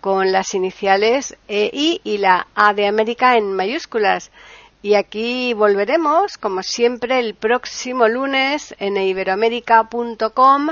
con 0.00 0.30
las 0.30 0.54
iniciales 0.54 1.36
EI 1.48 2.00
y 2.04 2.18
la 2.18 2.46
A 2.54 2.74
de 2.74 2.86
América 2.86 3.36
en 3.36 3.54
mayúsculas. 3.54 4.30
Y 4.84 4.96
aquí 4.96 5.54
volveremos, 5.54 6.36
como 6.36 6.62
siempre, 6.62 7.18
el 7.18 7.34
próximo 7.34 8.06
lunes 8.06 8.74
en 8.78 8.98
iberoamérica.com 8.98 10.68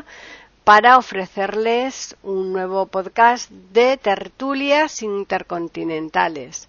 para 0.65 0.99
ofrecerles 0.99 2.15
un 2.23 2.53
nuevo 2.53 2.85
podcast 2.85 3.51
de 3.51 3.97
tertulias 3.97 5.03
intercontinentales. 5.03 6.69